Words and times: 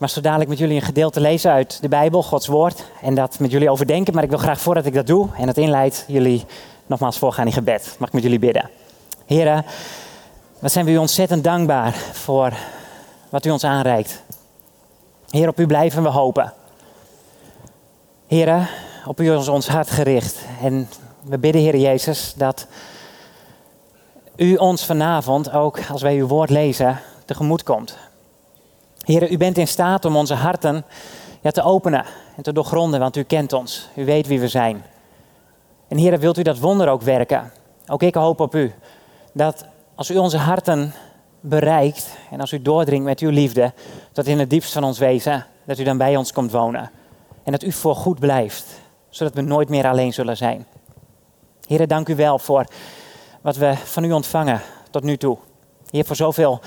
mag 0.00 0.10
zo 0.10 0.20
dadelijk 0.20 0.50
met 0.50 0.58
jullie 0.58 0.76
een 0.76 0.82
gedeelte 0.82 1.20
lezen 1.20 1.50
uit 1.50 1.78
de 1.82 1.88
Bijbel, 1.88 2.22
Gods 2.22 2.46
Woord. 2.46 2.84
En 3.02 3.14
dat 3.14 3.38
met 3.38 3.50
jullie 3.50 3.70
overdenken. 3.70 4.14
Maar 4.14 4.22
ik 4.22 4.28
wil 4.28 4.38
graag 4.38 4.60
voordat 4.60 4.86
ik 4.86 4.94
dat 4.94 5.06
doe 5.06 5.28
en 5.36 5.46
het 5.46 5.58
inleid, 5.58 6.04
jullie 6.08 6.44
nogmaals 6.86 7.18
voorgaan 7.18 7.46
in 7.46 7.52
gebed. 7.52 7.96
Mag 7.98 8.08
ik 8.08 8.14
met 8.14 8.22
jullie 8.22 8.38
bidden? 8.38 8.70
Heren, 9.26 9.64
wat 10.58 10.72
zijn 10.72 10.84
we 10.84 10.90
u 10.90 10.96
ontzettend 10.96 11.44
dankbaar 11.44 11.92
voor 12.12 12.52
wat 13.28 13.44
u 13.44 13.50
ons 13.50 13.64
aanreikt. 13.64 14.22
Heer, 15.30 15.48
op 15.48 15.60
u 15.60 15.66
blijven 15.66 16.02
we 16.02 16.08
hopen. 16.08 16.52
Heren, 18.26 18.68
op 19.06 19.20
u 19.20 19.32
is 19.32 19.48
ons 19.48 19.68
hart 19.68 19.90
gericht. 19.90 20.38
En 20.62 20.88
we 21.22 21.38
bidden, 21.38 21.62
Heer 21.62 21.76
Jezus, 21.76 22.34
dat 22.36 22.66
u 24.36 24.54
ons 24.56 24.86
vanavond 24.86 25.52
ook, 25.52 25.78
als 25.90 26.02
wij 26.02 26.16
uw 26.16 26.26
woord 26.26 26.50
lezen, 26.50 27.00
tegemoet 27.24 27.62
komt. 27.62 27.96
Heer, 29.04 29.30
u 29.30 29.36
bent 29.36 29.58
in 29.58 29.68
staat 29.68 30.04
om 30.04 30.16
onze 30.16 30.34
harten 30.34 30.84
te 31.42 31.62
openen 31.62 32.04
en 32.36 32.42
te 32.42 32.52
doorgronden, 32.52 33.00
want 33.00 33.16
u 33.16 33.22
kent 33.22 33.52
ons. 33.52 33.88
U 33.96 34.04
weet 34.04 34.26
wie 34.26 34.40
we 34.40 34.48
zijn. 34.48 34.82
En 35.88 35.96
Heer, 35.96 36.18
wilt 36.18 36.38
u 36.38 36.42
dat 36.42 36.58
wonder 36.58 36.88
ook 36.88 37.02
werken? 37.02 37.52
Ook 37.86 38.02
ik 38.02 38.14
hoop 38.14 38.40
op 38.40 38.54
u. 38.54 38.72
Dat 39.32 39.64
als 39.94 40.10
u 40.10 40.16
onze 40.16 40.36
harten 40.36 40.94
bereikt 41.40 42.16
en 42.30 42.40
als 42.40 42.52
u 42.52 42.62
doordringt 42.62 43.04
met 43.04 43.20
uw 43.20 43.30
liefde 43.30 43.72
tot 44.12 44.26
in 44.26 44.38
het 44.38 44.50
diepst 44.50 44.72
van 44.72 44.84
ons 44.84 44.98
wezen, 44.98 45.46
dat 45.64 45.78
u 45.78 45.82
dan 45.82 45.98
bij 45.98 46.16
ons 46.16 46.32
komt 46.32 46.50
wonen. 46.50 46.90
En 47.42 47.52
dat 47.52 47.62
u 47.62 47.72
voor 47.72 47.96
goed 47.96 48.18
blijft, 48.18 48.66
zodat 49.08 49.34
we 49.34 49.40
nooit 49.40 49.68
meer 49.68 49.86
alleen 49.86 50.12
zullen 50.12 50.36
zijn. 50.36 50.66
Heer, 51.66 51.86
dank 51.86 52.08
u 52.08 52.16
wel 52.16 52.38
voor 52.38 52.64
wat 53.40 53.56
we 53.56 53.76
van 53.76 54.04
u 54.04 54.12
ontvangen 54.12 54.60
tot 54.90 55.02
nu 55.02 55.16
toe. 55.16 55.38
Heer, 55.90 56.04
voor 56.04 56.16
zoveel 56.16 56.60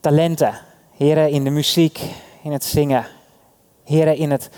talenten. 0.00 0.54
Heer, 0.96 1.28
in 1.28 1.44
de 1.44 1.50
muziek, 1.50 2.00
in 2.42 2.52
het 2.52 2.64
zingen. 2.64 3.06
Heer, 3.84 4.06
in 4.06 4.30
het 4.30 4.50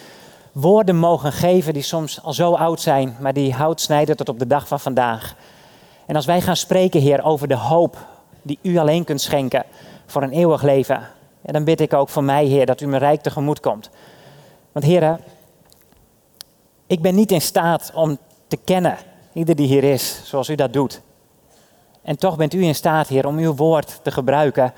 woorden 0.53 0.97
mogen 0.97 1.33
geven 1.33 1.73
die 1.73 1.83
soms 1.83 2.23
al 2.23 2.33
zo 2.33 2.55
oud 2.55 2.81
zijn, 2.81 3.17
maar 3.21 3.33
die 3.33 3.53
hout 3.53 3.81
snijden 3.81 4.17
tot 4.17 4.29
op 4.29 4.39
de 4.39 4.47
dag 4.47 4.69
van 4.69 4.81
vandaag. 4.81 5.35
En 6.07 6.17
als 6.17 6.27
wij 6.27 6.41
gaan 6.41 6.57
spreken, 6.57 7.01
Heer, 7.01 7.25
over 7.25 7.49
de 7.49 7.57
hoop 7.57 8.07
die 8.43 8.59
u 8.63 8.77
alleen 8.77 9.05
kunt 9.05 9.21
schenken 9.21 9.65
voor 10.07 10.23
een 10.23 10.33
eeuwig 10.33 10.63
leven, 10.63 11.09
en 11.43 11.53
dan 11.53 11.65
bid 11.65 11.81
ik 11.81 11.93
ook 11.93 12.09
voor 12.09 12.25
mij, 12.25 12.45
Heer, 12.45 12.67
dat 12.67 12.81
u 12.81 12.87
me 12.87 12.97
rijk 12.99 13.23
tegemoet 13.23 13.61
komt. 13.61 13.91
Want 14.73 14.85
Heer, 14.85 15.21
ik 16.87 17.03
ben 17.03 17.15
niet 17.15 17.33
in 17.33 17.43
staat 17.43 17.91
om 17.95 18.19
te 18.49 18.57
kennen, 18.57 18.97
ieder 19.33 19.57
die 19.57 19.67
hier 19.67 19.85
is, 19.85 20.21
zoals 20.25 20.49
u 20.49 20.55
dat 20.55 20.73
doet. 20.73 21.01
En 22.03 22.19
toch 22.19 22.37
bent 22.37 22.55
u 22.55 22.63
in 22.63 22.75
staat, 22.75 23.09
Heer, 23.09 23.27
om 23.27 23.39
uw 23.39 23.55
woord 23.55 24.01
te 24.03 24.11
gebruiken 24.11 24.73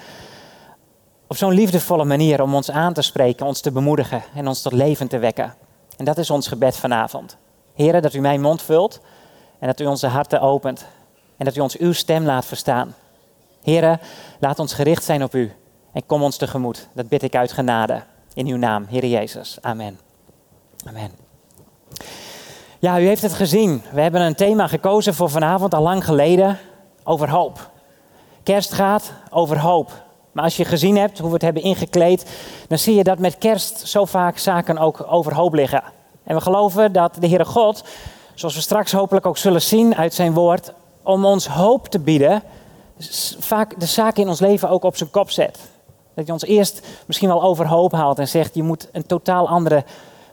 op 1.30 1.36
zo'n 1.36 1.52
liefdevolle 1.52 2.04
manier 2.04 2.42
om 2.42 2.54
ons 2.54 2.70
aan 2.70 2.92
te 2.92 3.02
spreken, 3.02 3.46
ons 3.46 3.60
te 3.60 3.70
bemoedigen 3.70 4.22
en 4.34 4.48
ons 4.48 4.62
tot 4.62 4.72
leven 4.72 5.08
te 5.08 5.18
wekken. 5.18 5.54
En 5.96 6.04
dat 6.04 6.18
is 6.18 6.30
ons 6.30 6.48
gebed 6.48 6.76
vanavond. 6.76 7.36
Heer, 7.74 8.02
dat 8.02 8.14
u 8.14 8.20
mijn 8.20 8.40
mond 8.40 8.62
vult 8.62 9.00
en 9.58 9.66
dat 9.66 9.80
u 9.80 9.86
onze 9.86 10.06
harten 10.06 10.40
opent 10.40 10.86
en 11.36 11.44
dat 11.44 11.56
u 11.56 11.60
ons 11.60 11.76
uw 11.76 11.92
stem 11.92 12.24
laat 12.24 12.44
verstaan. 12.44 12.94
Heer, 13.62 14.00
laat 14.38 14.58
ons 14.58 14.72
gericht 14.72 15.04
zijn 15.04 15.22
op 15.22 15.34
u 15.34 15.52
en 15.92 16.06
kom 16.06 16.22
ons 16.22 16.36
tegemoet. 16.36 16.88
Dat 16.92 17.08
bid 17.08 17.22
ik 17.22 17.34
uit 17.34 17.52
genade. 17.52 18.02
In 18.34 18.46
uw 18.46 18.56
naam, 18.56 18.86
Heer 18.88 19.06
Jezus. 19.06 19.58
Amen. 19.60 19.98
Amen. 20.86 21.10
Ja, 22.78 23.00
u 23.00 23.06
heeft 23.06 23.22
het 23.22 23.32
gezien. 23.32 23.82
We 23.92 24.00
hebben 24.00 24.20
een 24.20 24.34
thema 24.34 24.66
gekozen 24.66 25.14
voor 25.14 25.30
vanavond, 25.30 25.74
al 25.74 25.82
lang 25.82 26.04
geleden, 26.04 26.58
over 27.04 27.30
hoop. 27.30 27.70
Kerst 28.42 28.72
gaat 28.72 29.12
over 29.30 29.58
hoop. 29.58 30.08
Maar 30.32 30.44
als 30.44 30.56
je 30.56 30.64
gezien 30.64 30.96
hebt 30.96 31.18
hoe 31.18 31.26
we 31.26 31.34
het 31.34 31.42
hebben 31.42 31.62
ingekleed, 31.62 32.30
dan 32.68 32.78
zie 32.78 32.94
je 32.94 33.04
dat 33.04 33.18
met 33.18 33.38
kerst 33.38 33.88
zo 33.88 34.04
vaak 34.04 34.38
zaken 34.38 34.78
ook 34.78 35.06
over 35.08 35.34
hoop 35.34 35.54
liggen. 35.54 35.82
En 36.24 36.34
we 36.34 36.40
geloven 36.40 36.92
dat 36.92 37.16
de 37.20 37.28
Heere 37.28 37.44
God, 37.44 37.84
zoals 38.34 38.54
we 38.54 38.60
straks 38.60 38.92
hopelijk 38.92 39.26
ook 39.26 39.38
zullen 39.38 39.62
zien 39.62 39.96
uit 39.96 40.14
zijn 40.14 40.32
woord, 40.32 40.72
om 41.02 41.24
ons 41.24 41.46
hoop 41.46 41.88
te 41.88 41.98
bieden, 41.98 42.42
vaak 43.38 43.80
de 43.80 43.86
zaken 43.86 44.22
in 44.22 44.28
ons 44.28 44.40
leven 44.40 44.68
ook 44.68 44.84
op 44.84 44.96
zijn 44.96 45.10
kop 45.10 45.30
zet. 45.30 45.58
Dat 46.14 46.26
je 46.26 46.32
ons 46.32 46.44
eerst 46.44 46.86
misschien 47.06 47.28
wel 47.28 47.42
overhoop 47.42 47.92
haalt 47.92 48.18
en 48.18 48.28
zegt: 48.28 48.54
je 48.54 48.62
moet 48.62 48.88
een 48.92 49.06
totaal 49.06 49.48
andere 49.48 49.84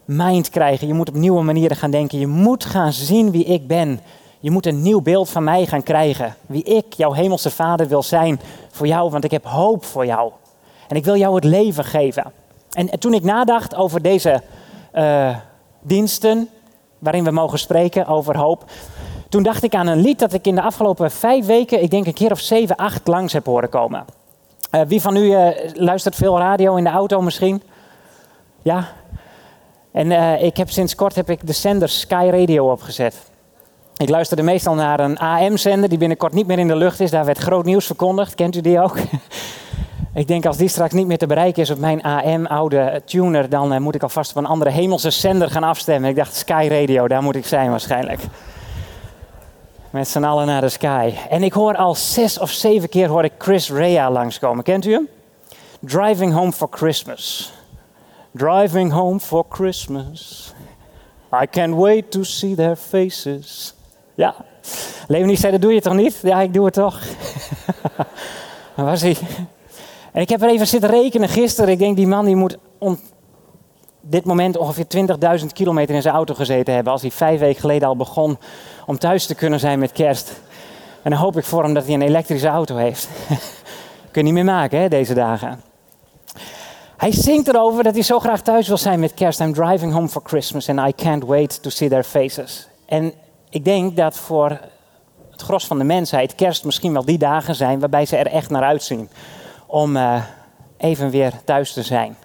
mind 0.06 0.50
krijgen. 0.50 0.88
Je 0.88 0.94
moet 0.94 1.09
op 1.09 1.16
nieuwe 1.16 1.44
manieren 1.44 1.78
gaan 1.78 1.91
denken. 1.91 2.19
Je 2.19 2.28
moet 2.28 2.66
gaan 2.66 2.94
zien 2.94 3.31
wie 3.31 3.44
ik 3.44 3.68
ben. 3.68 4.00
Je 4.40 4.52
moet 4.52 4.66
een 4.66 4.81
nieuw 4.81 5.02
beeld 5.02 5.30
van 5.30 5.44
mij 5.44 5.66
gaan 5.66 5.84
krijgen. 5.84 6.36
Wie 6.46 6.64
ik, 6.64 6.94
jouw 6.94 7.14
hemelse 7.14 7.50
vader, 7.50 7.88
wil 7.88 8.03
zijn 8.03 8.40
voor 8.72 8.88
jou, 8.88 9.09
want 9.09 9.24
ik 9.24 9.31
heb 9.31 9.46
hoop 9.46 9.86
voor 9.86 10.06
jou. 10.06 10.31
En 10.88 10.96
ik 10.96 11.06
wil 11.06 11.18
jou 11.18 11.36
het 11.36 11.44
leven 11.44 11.84
geven. 11.84 12.31
En, 12.72 13.00
toen 13.00 13.14
ik 13.14 13.24
nadacht 13.24 13.76
over 13.76 14.02
deze 14.02 14.42
uh, 14.94 15.36
diensten, 15.81 16.50
waarin 17.00 17.24
we 17.24 17.31
mogen 17.31 17.59
spreken 17.59 18.08
over 18.08 18.38
hoop, 18.38 18.64
toen 19.30 19.44
dacht 19.44 19.64
ik 19.64 19.76
aan 19.76 19.88
een 19.88 20.02
lied 20.02 20.20
dat 20.20 20.34
ik 20.34 20.47
in 20.47 20.56
de 20.56 20.62
afgelopen 20.62 21.12
vijf 21.12 21.46
weken, 21.46 21.81
ik 21.81 21.92
denk 21.92 22.06
een 22.06 22.14
keer 22.14 22.31
of 22.31 22.40
zeven, 22.40 22.76
acht 22.76 23.08
langs 23.08 23.34
heb 23.34 23.46
horen 23.46 23.70
komen. 23.70 24.06
Uh, 24.72 24.81
wie 24.81 25.02
van 25.02 25.16
u 25.16 25.22
uh, 25.22 25.47
luistert 25.74 26.16
veel 26.16 26.38
radio 26.38 26.76
in 26.76 26.84
de 26.84 26.90
auto 26.90 27.22
misschien? 27.22 27.62
Ja? 28.62 28.88
En 29.92 30.12
ik 30.44 30.58
heb 30.58 30.70
sinds 30.70 30.96
kort 30.96 31.16
heb 31.16 31.30
ik 31.30 31.47
de 31.47 31.53
zender 31.53 31.90
Sky 31.90 32.28
Radio 32.31 32.72
opgezet. 32.72 33.16
Ik 33.97 34.09
luisterde 34.09 34.44
meestal 34.44 34.74
naar 34.74 35.00
een 35.00 35.18
AM-zender 35.18 35.90
die 35.90 35.97
binnenkort 35.97 36.34
niet 36.34 36.47
meer 36.47 36.59
in 36.59 36.68
de 36.68 36.75
lucht 36.75 37.00
is. 37.00 37.12
Daar 37.12 37.25
werd 37.25 37.38
groot 37.38 37.66
nieuws 37.66 37.85
verkondigd. 37.85 38.35
Kent 38.35 38.56
u 38.56 38.62
die 38.62 38.80
ook? 38.80 38.97
ik 40.13 40.28
denk 40.28 40.46
als 40.46 40.58
die 40.58 40.68
straks 40.68 40.94
niet 40.94 41.08
meer 41.08 41.18
te 41.18 41.28
bereiken 41.28 41.62
is 41.62 41.69
op 41.69 41.78
mijn 41.78 42.02
AM-oude 42.02 43.02
tuner, 43.06 43.50
dan 43.50 43.81
moet 43.81 43.96
ik 43.96 44.03
alvast 44.03 44.30
op 44.31 44.38
een 44.38 44.46
andere 44.46 44.69
hemelse 44.69 45.09
zender 45.09 45.50
gaan 45.50 45.63
afstemmen. 45.63 46.09
Ik 46.09 46.16
dacht 46.16 46.35
Sky 46.35 46.68
Radio, 46.69 47.08
daar 47.08 47.24
moet 47.24 47.35
ik 47.35 47.46
zijn 47.46 47.69
waarschijnlijk. 47.69 48.19
Met 49.90 50.08
z'n 50.08 50.24
allen 50.24 50.46
naar 50.46 50.62
de 50.62 50.69
sky. 50.69 51.14
En 51.29 51.44
ik 51.44 51.53
hoor 51.53 51.75
al 51.75 51.96
zes 51.96 52.40
of 52.40 52.52
zeven 52.52 52.90
keer 52.90 53.08
hoor 53.08 53.24
ik 53.24 53.34
Chris 53.38 53.72
Rea 53.72 54.12
langskomen. 54.12 54.64
Kent 54.64 54.85
u 54.85 54.91
hem? 54.91 55.08
Driving 55.79 56.34
Home 56.34 56.52
for 56.52 56.68
Christmas. 56.72 57.53
Driving 58.31 58.91
home 58.91 59.19
for 59.19 59.46
Christmas. 59.50 60.53
I 61.41 61.47
can't 61.50 61.75
wait 61.75 62.12
to 62.12 62.24
see 62.24 62.56
their 62.56 62.75
faces. 62.75 63.75
Ja. 64.17 64.35
Leonie 65.07 65.38
zei, 65.38 65.51
dat 65.51 65.61
doe 65.61 65.73
je 65.73 65.81
toch 65.81 65.94
niet? 65.94 66.19
Ja, 66.23 66.41
ik 66.41 66.53
doe 66.53 66.66
het 66.66 66.73
toch. 66.73 67.01
Waar 68.75 68.85
was 68.85 69.01
hij? 69.01 69.17
En 70.11 70.22
ik 70.22 70.29
heb 70.29 70.41
er 70.41 70.50
even 70.50 70.67
zitten 70.67 70.89
rekenen 70.89 71.29
gisteren. 71.29 71.72
Ik 71.72 71.79
denk, 71.79 71.95
die 71.95 72.07
man 72.07 72.25
die 72.25 72.35
moet 72.35 72.57
om 72.78 73.00
dit 74.01 74.25
moment 74.25 74.57
ongeveer 74.57 74.85
20.000 75.39 75.45
kilometer 75.53 75.95
in 75.95 76.01
zijn 76.01 76.13
auto 76.13 76.33
gezeten 76.33 76.73
hebben. 76.73 76.94
Als 76.94 77.01
hij 77.01 77.11
vijf 77.11 77.39
weken 77.39 77.61
geleden 77.61 77.88
al 77.88 77.95
begon 77.95 78.38
om 78.85 78.97
thuis 78.97 79.25
te 79.25 79.35
kunnen 79.35 79.59
zijn 79.59 79.79
met 79.79 79.91
kerst. 79.91 80.41
En 81.01 81.11
dan 81.11 81.19
hoop 81.19 81.38
ik 81.38 81.45
voor 81.45 81.63
hem 81.63 81.73
dat 81.73 81.85
hij 81.85 81.94
een 81.94 82.01
elektrische 82.01 82.47
auto 82.47 82.75
heeft. 82.75 83.09
Kun 84.11 84.22
je 84.22 84.23
niet 84.23 84.34
meer 84.34 84.53
maken, 84.53 84.79
hè, 84.79 84.88
deze 84.88 85.13
dagen. 85.13 85.61
Hij 86.97 87.11
zingt 87.11 87.47
erover 87.47 87.84
dat 87.84 87.94
hij 87.94 88.03
zo 88.03 88.19
graag 88.19 88.41
thuis 88.41 88.67
wil 88.67 88.78
zijn 88.78 88.99
met 88.99 89.13
kerst. 89.13 89.39
I'm 89.39 89.53
driving 89.53 89.94
home 89.94 90.07
for 90.07 90.22
Christmas 90.25 90.69
and 90.69 90.89
I 90.89 91.03
can't 91.03 91.25
wait 91.25 91.61
to 91.63 91.69
see 91.69 91.89
their 91.89 92.03
faces. 92.03 92.67
En 92.85 93.13
ik 93.57 93.66
denk 93.66 93.95
dat 93.95 94.18
voor 94.18 94.59
het 95.31 95.41
gros 95.41 95.68
van 95.68 95.78
de 95.78 95.84
mensheid 95.84 96.35
kerst 96.35 96.66
misschien 96.66 96.94
wel 96.94 97.06
die 97.06 97.18
dagen 97.18 97.56
zijn 97.56 97.79
waarbij 97.79 98.06
ze 98.06 98.18
er 98.18 98.28
echt 98.28 98.50
naar 98.50 98.63
uitzien. 98.63 99.09
Om 99.66 99.95
uh, 99.95 100.23
even 100.78 101.09
weer 101.09 101.34
thuis 101.45 101.73
te 101.73 101.84
zijn. 101.84 102.17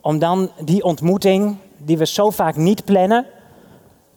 Om 0.00 0.18
dan 0.18 0.50
die 0.60 0.84
ontmoeting 0.84 1.56
die 1.76 1.98
we 1.98 2.06
zo 2.06 2.30
vaak 2.30 2.56
niet 2.56 2.84
plannen, 2.84 3.26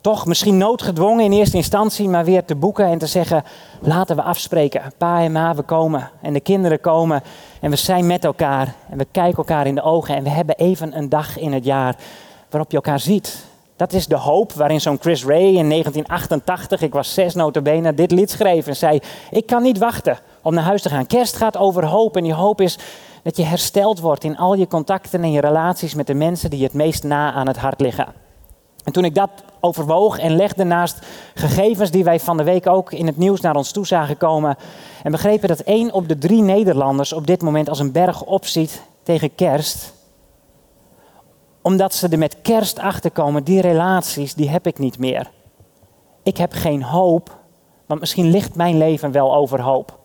toch 0.01 0.25
misschien 0.25 0.57
noodgedwongen 0.57 1.25
in 1.25 1.31
eerste 1.31 1.57
instantie, 1.57 2.09
maar 2.09 2.25
weer 2.25 2.45
te 2.45 2.55
boeken 2.55 2.85
en 2.85 2.97
te 2.97 3.07
zeggen: 3.07 3.44
laten 3.79 4.16
we 4.16 4.21
afspreken. 4.21 4.94
Pa 4.97 5.21
en 5.21 5.31
ma, 5.31 5.55
we 5.55 5.61
komen. 5.61 6.09
En 6.21 6.33
de 6.33 6.41
kinderen 6.41 6.79
komen. 6.79 7.23
En 7.61 7.69
we 7.69 7.75
zijn 7.75 8.07
met 8.07 8.23
elkaar. 8.23 8.75
En 8.89 8.97
we 8.97 9.07
kijken 9.11 9.38
elkaar 9.38 9.67
in 9.67 9.75
de 9.75 9.81
ogen. 9.81 10.16
En 10.16 10.23
we 10.23 10.29
hebben 10.29 10.55
even 10.55 10.97
een 10.97 11.09
dag 11.09 11.38
in 11.38 11.53
het 11.53 11.63
jaar 11.63 11.95
waarop 12.50 12.71
je 12.71 12.77
elkaar 12.77 13.00
ziet. 13.00 13.50
Dat 13.81 13.94
is 13.94 14.07
de 14.07 14.16
hoop 14.16 14.54
waarin 14.54 14.81
zo'n 14.81 14.98
Chris 15.00 15.25
Ray 15.25 15.56
in 15.56 15.69
1988, 15.69 16.81
ik 16.81 16.94
was 16.94 17.13
zes 17.13 17.33
notabene, 17.33 17.94
dit 17.94 18.12
lied 18.12 18.30
schreef 18.31 18.68
en 18.68 18.75
zei: 18.75 19.00
Ik 19.31 19.45
kan 19.45 19.63
niet 19.63 19.78
wachten 19.78 20.18
om 20.42 20.54
naar 20.54 20.63
huis 20.63 20.81
te 20.81 20.89
gaan. 20.89 21.07
Kerst 21.07 21.36
gaat 21.36 21.57
over 21.57 21.86
hoop. 21.86 22.18
En 22.18 22.24
die 22.24 22.33
hoop 22.33 22.62
is 22.62 22.78
dat 23.24 23.38
je 23.38 23.44
hersteld 23.44 24.00
wordt 24.00 24.24
in 24.24 24.38
al 24.38 24.54
je 24.54 24.68
contacten 24.68 25.24
en 25.24 25.31
je 25.31 25.42
relaties 25.42 25.94
met 25.94 26.07
de 26.07 26.13
mensen 26.13 26.50
die 26.50 26.60
je 26.60 26.66
het 26.66 26.74
meest 26.74 27.04
na 27.04 27.33
aan 27.33 27.48
het 27.48 27.57
hart 27.57 27.80
liggen. 27.80 28.07
En 28.83 28.92
toen 28.92 29.06
ik 29.06 29.16
dat 29.16 29.30
overwoog 29.60 30.18
en 30.18 30.36
legde 30.36 30.63
naast 30.63 31.00
gegevens 31.34 31.92
die 31.92 32.04
wij 32.04 32.19
van 32.19 32.38
de 32.38 32.44
week 32.44 32.68
ook 32.68 32.92
in 32.92 33.06
het 33.06 33.18
nieuws 33.18 33.42
naar 33.42 33.56
ons 33.56 33.72
toe 33.72 33.88
zagen 33.88 34.18
komen. 34.18 34.56
En 35.04 35.12
begrepen 35.12 35.48
dat 35.48 35.60
één 35.60 35.94
op 35.94 36.07
de 36.07 36.18
drie 36.18 36.42
Nederlanders 36.42 37.13
op 37.13 37.27
dit 37.27 37.42
moment 37.42 37.69
als 37.69 37.80
een 37.80 37.92
berg 37.92 38.24
opziet 38.24 38.81
tegen 39.04 39.36
kerst. 39.36 40.00
Omdat 41.62 41.94
ze 41.94 42.08
er 42.08 42.18
met 42.18 42.42
kerst 42.42 42.80
achter 42.80 43.12
komen, 43.12 43.44
die 43.44 43.62
relaties, 43.62 44.34
die 44.34 44.50
heb 44.50 44.68
ik 44.68 44.80
niet 44.80 45.00
meer. 45.00 45.31
Ik 46.24 46.38
heb 46.38 46.52
geen 46.54 46.84
hoop, 46.84 47.38
want 47.86 48.00
misschien 48.00 48.30
ligt 48.30 48.56
mijn 48.56 48.78
leven 48.78 49.12
wel 49.12 49.36
over 49.36 49.62
hoop. 49.62 50.00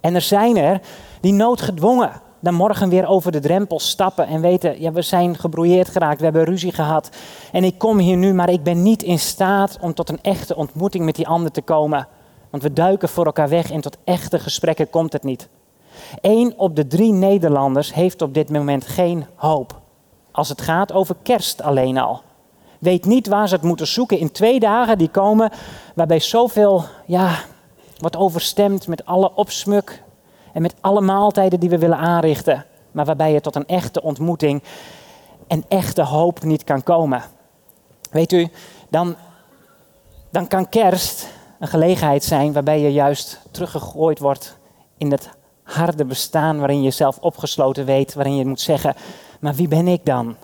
En 0.00 0.14
er 0.14 0.20
zijn 0.20 0.56
er 0.56 0.80
die 1.20 1.32
noodgedwongen 1.32 2.10
dan 2.40 2.54
morgen 2.54 2.88
weer 2.88 3.06
over 3.06 3.32
de 3.32 3.40
drempel 3.40 3.80
stappen 3.80 4.26
en 4.26 4.40
weten, 4.40 4.80
ja, 4.80 4.92
we 4.92 5.02
zijn 5.02 5.36
gebroeierd 5.36 5.88
geraakt, 5.88 6.18
we 6.18 6.24
hebben 6.24 6.44
ruzie 6.44 6.72
gehad. 6.72 7.10
En 7.52 7.64
ik 7.64 7.78
kom 7.78 7.98
hier 7.98 8.16
nu, 8.16 8.34
maar 8.34 8.50
ik 8.50 8.62
ben 8.62 8.82
niet 8.82 9.02
in 9.02 9.18
staat 9.18 9.78
om 9.80 9.94
tot 9.94 10.08
een 10.08 10.22
echte 10.22 10.56
ontmoeting 10.56 11.04
met 11.04 11.14
die 11.14 11.28
ander 11.28 11.50
te 11.50 11.62
komen. 11.62 12.08
Want 12.50 12.62
we 12.62 12.72
duiken 12.72 13.08
voor 13.08 13.26
elkaar 13.26 13.48
weg 13.48 13.70
en 13.70 13.80
tot 13.80 13.98
echte 14.04 14.38
gesprekken 14.38 14.90
komt 14.90 15.12
het 15.12 15.22
niet. 15.22 15.48
Eén 16.20 16.54
op 16.56 16.76
de 16.76 16.86
drie 16.86 17.12
Nederlanders 17.12 17.94
heeft 17.94 18.22
op 18.22 18.34
dit 18.34 18.50
moment 18.50 18.86
geen 18.86 19.26
hoop. 19.34 19.80
Als 20.32 20.48
het 20.48 20.60
gaat 20.60 20.92
over 20.92 21.16
kerst 21.22 21.62
alleen 21.62 21.98
al. 21.98 22.22
Weet 22.78 23.04
niet 23.04 23.26
waar 23.26 23.48
ze 23.48 23.54
het 23.54 23.64
moeten 23.64 23.86
zoeken 23.86 24.18
in 24.18 24.32
twee 24.32 24.60
dagen 24.60 24.98
die 24.98 25.08
komen, 25.08 25.50
waarbij 25.94 26.20
zoveel 26.20 26.84
ja, 27.06 27.38
wordt 27.98 28.16
overstemd 28.16 28.88
met 28.88 29.06
alle 29.06 29.34
opsmuk 29.34 30.02
en 30.52 30.62
met 30.62 30.74
alle 30.80 31.00
maaltijden 31.00 31.60
die 31.60 31.70
we 31.70 31.78
willen 31.78 31.98
aanrichten. 31.98 32.64
Maar 32.92 33.04
waarbij 33.04 33.32
je 33.32 33.40
tot 33.40 33.56
een 33.56 33.66
echte 33.66 34.02
ontmoeting 34.02 34.62
en 35.46 35.64
echte 35.68 36.02
hoop 36.02 36.42
niet 36.42 36.64
kan 36.64 36.82
komen. 36.82 37.22
Weet 38.10 38.32
u, 38.32 38.48
dan, 38.88 39.16
dan 40.30 40.46
kan 40.46 40.68
kerst 40.68 41.28
een 41.58 41.68
gelegenheid 41.68 42.24
zijn 42.24 42.52
waarbij 42.52 42.80
je 42.80 42.92
juist 42.92 43.40
teruggegooid 43.50 44.18
wordt 44.18 44.56
in 44.98 45.10
het 45.10 45.30
harde 45.62 46.04
bestaan 46.04 46.58
waarin 46.58 46.76
je 46.76 46.82
jezelf 46.82 47.18
opgesloten 47.18 47.84
weet, 47.84 48.14
waarin 48.14 48.36
je 48.36 48.46
moet 48.46 48.60
zeggen, 48.60 48.94
maar 49.40 49.54
wie 49.54 49.68
ben 49.68 49.88
ik 49.88 50.06
dan? 50.06 50.36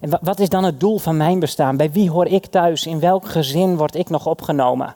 En 0.00 0.18
wat 0.22 0.40
is 0.40 0.48
dan 0.48 0.64
het 0.64 0.80
doel 0.80 0.98
van 0.98 1.16
mijn 1.16 1.38
bestaan? 1.38 1.76
Bij 1.76 1.90
wie 1.90 2.10
hoor 2.10 2.26
ik 2.26 2.46
thuis? 2.46 2.86
In 2.86 3.00
welk 3.00 3.28
gezin 3.28 3.76
word 3.76 3.94
ik 3.94 4.10
nog 4.10 4.26
opgenomen? 4.26 4.94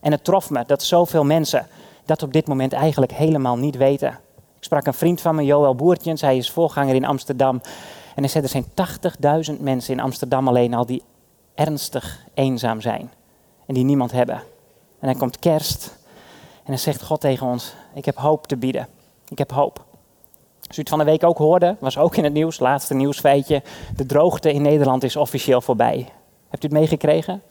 En 0.00 0.12
het 0.12 0.24
trof 0.24 0.50
me 0.50 0.64
dat 0.66 0.82
zoveel 0.82 1.24
mensen 1.24 1.66
dat 2.04 2.22
op 2.22 2.32
dit 2.32 2.46
moment 2.46 2.72
eigenlijk 2.72 3.12
helemaal 3.12 3.56
niet 3.56 3.76
weten. 3.76 4.18
Ik 4.56 4.64
sprak 4.64 4.86
een 4.86 4.94
vriend 4.94 5.20
van 5.20 5.34
me, 5.34 5.44
Joël 5.44 5.74
Boertjens, 5.74 6.20
hij 6.20 6.36
is 6.36 6.50
voorganger 6.50 6.94
in 6.94 7.04
Amsterdam. 7.04 7.60
En 8.14 8.22
hij 8.22 8.28
zei, 8.28 8.44
er 8.44 8.50
zijn 8.50 9.52
80.000 9.56 9.60
mensen 9.60 9.92
in 9.92 10.00
Amsterdam 10.00 10.48
alleen 10.48 10.74
al 10.74 10.86
die 10.86 11.02
ernstig 11.54 12.24
eenzaam 12.34 12.80
zijn. 12.80 13.10
En 13.66 13.74
die 13.74 13.84
niemand 13.84 14.12
hebben. 14.12 14.42
En 15.00 15.08
dan 15.08 15.16
komt 15.16 15.38
kerst 15.38 15.96
en 16.56 16.72
dan 16.72 16.78
zegt 16.78 17.02
God 17.02 17.20
tegen 17.20 17.46
ons, 17.46 17.74
ik 17.94 18.04
heb 18.04 18.16
hoop 18.16 18.46
te 18.46 18.56
bieden. 18.56 18.88
Ik 19.28 19.38
heb 19.38 19.50
hoop. 19.50 19.84
U 20.70 20.80
het 20.80 20.88
van 20.88 20.98
de 20.98 21.04
week 21.04 21.24
ook 21.24 21.38
hoorde, 21.38 21.76
was 21.80 21.98
ook 21.98 22.16
in 22.16 22.24
het 22.24 22.32
nieuws, 22.32 22.58
laatste 22.58 22.94
nieuwsfeitje, 22.94 23.62
de 23.96 24.06
droogte 24.06 24.52
in 24.52 24.62
Nederland 24.62 25.04
is 25.04 25.16
officieel 25.16 25.60
voorbij. 25.60 26.08
Hebt 26.48 26.64
u 26.64 26.66
het 26.66 26.76
meegekregen? 26.76 27.42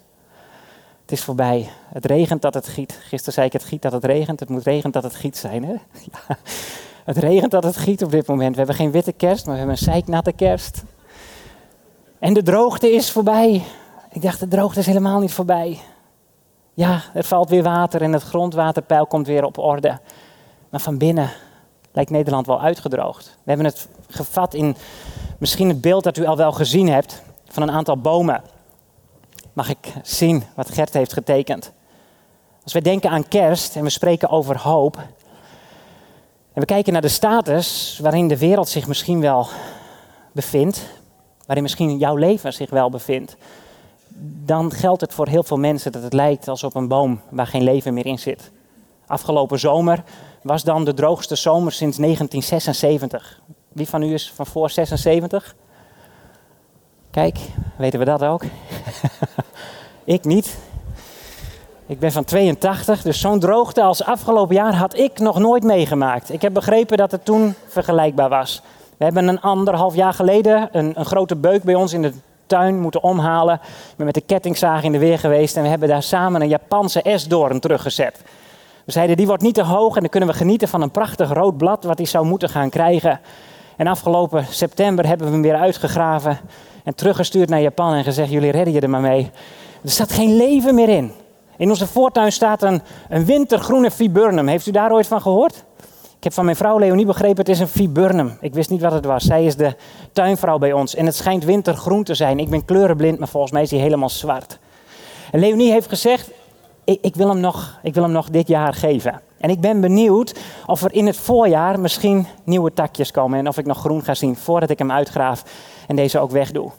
Het 1.01 1.11
is 1.11 1.23
voorbij. 1.23 1.69
Het 1.93 2.05
regent 2.05 2.41
dat 2.41 2.53
het 2.53 2.67
giet. 2.67 2.99
Gisteren 3.01 3.33
zei 3.33 3.45
ik 3.45 3.53
het 3.53 3.63
giet 3.63 3.81
dat 3.81 3.91
het 3.91 4.05
regent. 4.05 4.39
Het 4.39 4.49
moet 4.49 4.63
regent 4.63 4.93
dat 4.93 5.03
het 5.03 5.15
giet 5.15 5.37
zijn. 5.37 5.63
Hè? 5.63 5.73
Ja. 6.11 6.37
Het 7.03 7.17
regent 7.17 7.51
dat 7.51 7.63
het 7.63 7.77
giet 7.77 8.03
op 8.03 8.11
dit 8.11 8.27
moment. 8.27 8.51
We 8.51 8.57
hebben 8.57 8.75
geen 8.75 8.91
witte 8.91 9.11
kerst, 9.11 9.45
maar 9.45 9.53
we 9.53 9.59
hebben 9.59 9.77
een 9.77 9.83
zeiknatte 9.83 10.31
kerst. 10.31 10.83
En 12.19 12.33
de 12.33 12.43
droogte 12.43 12.91
is 12.91 13.11
voorbij. 13.11 13.63
Ik 14.11 14.21
dacht, 14.21 14.39
de 14.39 14.47
droogte 14.47 14.79
is 14.79 14.85
helemaal 14.85 15.19
niet 15.19 15.33
voorbij. 15.33 15.79
Ja, 16.73 17.01
er 17.13 17.23
valt 17.23 17.49
weer 17.49 17.63
water 17.63 18.01
en 18.01 18.13
het 18.13 18.23
grondwaterpeil 18.23 19.05
komt 19.05 19.27
weer 19.27 19.43
op 19.43 19.57
orde. 19.57 19.99
Maar 20.69 20.79
van 20.79 20.97
binnen 20.97 21.29
lijkt 21.95 22.11
Nederland 22.11 22.47
wel 22.47 22.61
uitgedroogd. 22.61 23.25
We 23.25 23.51
hebben 23.51 23.65
het 23.65 23.87
gevat 24.07 24.53
in 24.53 24.75
misschien 25.39 25.67
het 25.67 25.81
beeld 25.81 26.03
dat 26.03 26.17
u 26.17 26.25
al 26.25 26.37
wel 26.37 26.51
gezien 26.51 26.89
hebt 26.89 27.21
van 27.47 27.63
een 27.63 27.71
aantal 27.71 27.97
bomen. 27.97 28.43
Mag 29.53 29.69
ik 29.69 29.93
zien 30.03 30.43
wat 30.55 30.71
Gert 30.71 30.93
heeft 30.93 31.13
getekend? 31.13 31.71
Als 32.63 32.73
we 32.73 32.81
denken 32.81 33.09
aan 33.09 33.27
kerst 33.27 33.75
en 33.75 33.83
we 33.83 33.89
spreken 33.89 34.29
over 34.29 34.59
hoop. 34.59 34.97
En 36.53 36.61
we 36.61 36.65
kijken 36.65 36.93
naar 36.93 37.01
de 37.01 37.07
status 37.07 37.99
waarin 38.01 38.27
de 38.27 38.37
wereld 38.37 38.69
zich 38.69 38.87
misschien 38.87 39.21
wel 39.21 39.47
bevindt. 40.31 40.85
Waarin 41.45 41.63
misschien 41.63 41.97
jouw 41.97 42.15
leven 42.15 42.53
zich 42.53 42.69
wel 42.69 42.89
bevindt. 42.89 43.35
Dan 44.45 44.71
geldt 44.71 45.01
het 45.01 45.13
voor 45.13 45.27
heel 45.27 45.43
veel 45.43 45.57
mensen 45.57 45.91
dat 45.91 46.03
het 46.03 46.13
lijkt 46.13 46.47
als 46.47 46.63
op 46.63 46.75
een 46.75 46.87
boom 46.87 47.21
waar 47.29 47.47
geen 47.47 47.63
leven 47.63 47.93
meer 47.93 48.05
in 48.05 48.19
zit. 48.19 48.51
Afgelopen 49.07 49.59
zomer 49.59 50.03
was 50.45 50.63
dan 50.63 50.83
de 50.83 50.93
droogste 50.93 51.35
zomer 51.35 51.71
sinds 51.71 51.97
1976. 51.97 53.39
Wie 53.67 53.89
van 53.89 54.01
u 54.01 54.13
is 54.13 54.31
van 54.35 54.45
voor 54.45 54.69
76? 54.69 55.55
Kijk, 57.11 57.37
weten 57.77 57.99
we 57.99 58.05
dat 58.05 58.23
ook? 58.23 58.43
ik 60.03 60.25
niet. 60.25 60.57
Ik 61.85 61.99
ben 61.99 62.11
van 62.11 62.23
82, 62.23 63.01
dus 63.01 63.19
zo'n 63.19 63.39
droogte 63.39 63.81
als 63.81 64.03
afgelopen 64.03 64.55
jaar 64.55 64.75
had 64.75 64.97
ik 64.97 65.19
nog 65.19 65.39
nooit 65.39 65.63
meegemaakt. 65.63 66.33
Ik 66.33 66.41
heb 66.41 66.53
begrepen 66.53 66.97
dat 66.97 67.11
het 67.11 67.25
toen 67.25 67.55
vergelijkbaar 67.67 68.29
was. 68.29 68.61
We 68.97 69.03
hebben 69.03 69.27
een 69.27 69.41
anderhalf 69.41 69.95
jaar 69.95 70.13
geleden 70.13 70.69
een, 70.71 70.99
een 70.99 71.05
grote 71.05 71.35
beuk 71.35 71.63
bij 71.63 71.75
ons 71.75 71.93
in 71.93 72.01
de 72.01 72.13
tuin 72.45 72.79
moeten 72.79 73.03
omhalen. 73.03 73.55
Ik 73.63 73.95
ben 73.97 74.05
met 74.05 74.15
de 74.15 74.21
kettingzaag 74.21 74.83
in 74.83 74.91
de 74.91 74.99
weer 74.99 75.19
geweest 75.19 75.55
en 75.55 75.63
we 75.63 75.69
hebben 75.69 75.87
daar 75.87 76.03
samen 76.03 76.41
een 76.41 76.47
Japanse 76.47 77.01
esdoorn 77.01 77.59
teruggezet. 77.59 78.21
We 78.85 78.91
zeiden, 78.91 79.17
die 79.17 79.27
wordt 79.27 79.43
niet 79.43 79.53
te 79.53 79.63
hoog 79.63 79.95
en 79.95 80.01
dan 80.01 80.09
kunnen 80.09 80.29
we 80.29 80.35
genieten 80.35 80.67
van 80.67 80.81
een 80.81 80.91
prachtig 80.91 81.33
rood 81.33 81.57
blad 81.57 81.83
wat 81.83 81.97
hij 81.97 82.07
zou 82.07 82.25
moeten 82.25 82.49
gaan 82.49 82.69
krijgen. 82.69 83.19
En 83.77 83.87
afgelopen 83.87 84.45
september 84.49 85.07
hebben 85.07 85.27
we 85.27 85.33
hem 85.33 85.41
weer 85.41 85.55
uitgegraven 85.55 86.39
en 86.83 86.95
teruggestuurd 86.95 87.49
naar 87.49 87.61
Japan 87.61 87.93
en 87.93 88.03
gezegd, 88.03 88.31
jullie 88.31 88.51
redden 88.51 88.73
je 88.73 88.79
er 88.79 88.89
maar 88.89 89.01
mee. 89.01 89.31
Er 89.83 89.89
staat 89.89 90.11
geen 90.11 90.35
leven 90.35 90.75
meer 90.75 90.89
in. 90.89 91.11
In 91.57 91.69
onze 91.69 91.87
voortuin 91.87 92.31
staat 92.31 92.63
een, 92.63 92.81
een 93.09 93.25
wintergroene 93.25 93.91
viburnum. 93.91 94.47
Heeft 94.47 94.67
u 94.67 94.71
daar 94.71 94.91
ooit 94.91 95.07
van 95.07 95.21
gehoord? 95.21 95.63
Ik 96.17 96.23
heb 96.23 96.33
van 96.33 96.45
mijn 96.45 96.57
vrouw 96.57 96.79
Leonie 96.79 97.05
begrepen, 97.05 97.37
het 97.37 97.49
is 97.49 97.59
een 97.59 97.67
viburnum. 97.67 98.37
Ik 98.41 98.53
wist 98.53 98.69
niet 98.69 98.81
wat 98.81 98.91
het 98.91 99.05
was. 99.05 99.23
Zij 99.23 99.45
is 99.45 99.55
de 99.55 99.75
tuinvrouw 100.11 100.57
bij 100.57 100.73
ons. 100.73 100.95
En 100.95 101.05
het 101.05 101.15
schijnt 101.15 101.43
wintergroen 101.43 102.03
te 102.03 102.13
zijn. 102.13 102.39
Ik 102.39 102.49
ben 102.49 102.65
kleurenblind, 102.65 103.19
maar 103.19 103.27
volgens 103.27 103.51
mij 103.51 103.61
is 103.61 103.71
hij 103.71 103.79
helemaal 103.79 104.09
zwart. 104.09 104.59
En 105.31 105.39
Leonie 105.39 105.71
heeft 105.71 105.87
gezegd, 105.87 106.31
ik, 106.85 106.99
ik, 107.01 107.15
wil 107.15 107.29
hem 107.29 107.39
nog, 107.39 107.79
ik 107.83 107.93
wil 107.93 108.03
hem 108.03 108.11
nog 108.11 108.29
dit 108.29 108.47
jaar 108.47 108.73
geven. 108.73 109.21
En 109.37 109.49
ik 109.49 109.61
ben 109.61 109.81
benieuwd 109.81 110.39
of 110.65 110.83
er 110.83 110.93
in 110.93 111.05
het 111.05 111.17
voorjaar 111.17 111.79
misschien 111.79 112.27
nieuwe 112.43 112.73
takjes 112.73 113.11
komen. 113.11 113.39
En 113.39 113.47
of 113.47 113.57
ik 113.57 113.65
nog 113.65 113.77
groen 113.77 114.03
ga 114.03 114.13
zien 114.13 114.35
voordat 114.35 114.69
ik 114.69 114.79
hem 114.79 114.91
uitgraaf 114.91 115.43
en 115.87 115.95
deze 115.95 116.19
ook 116.19 116.31
wegdoe. 116.31 116.71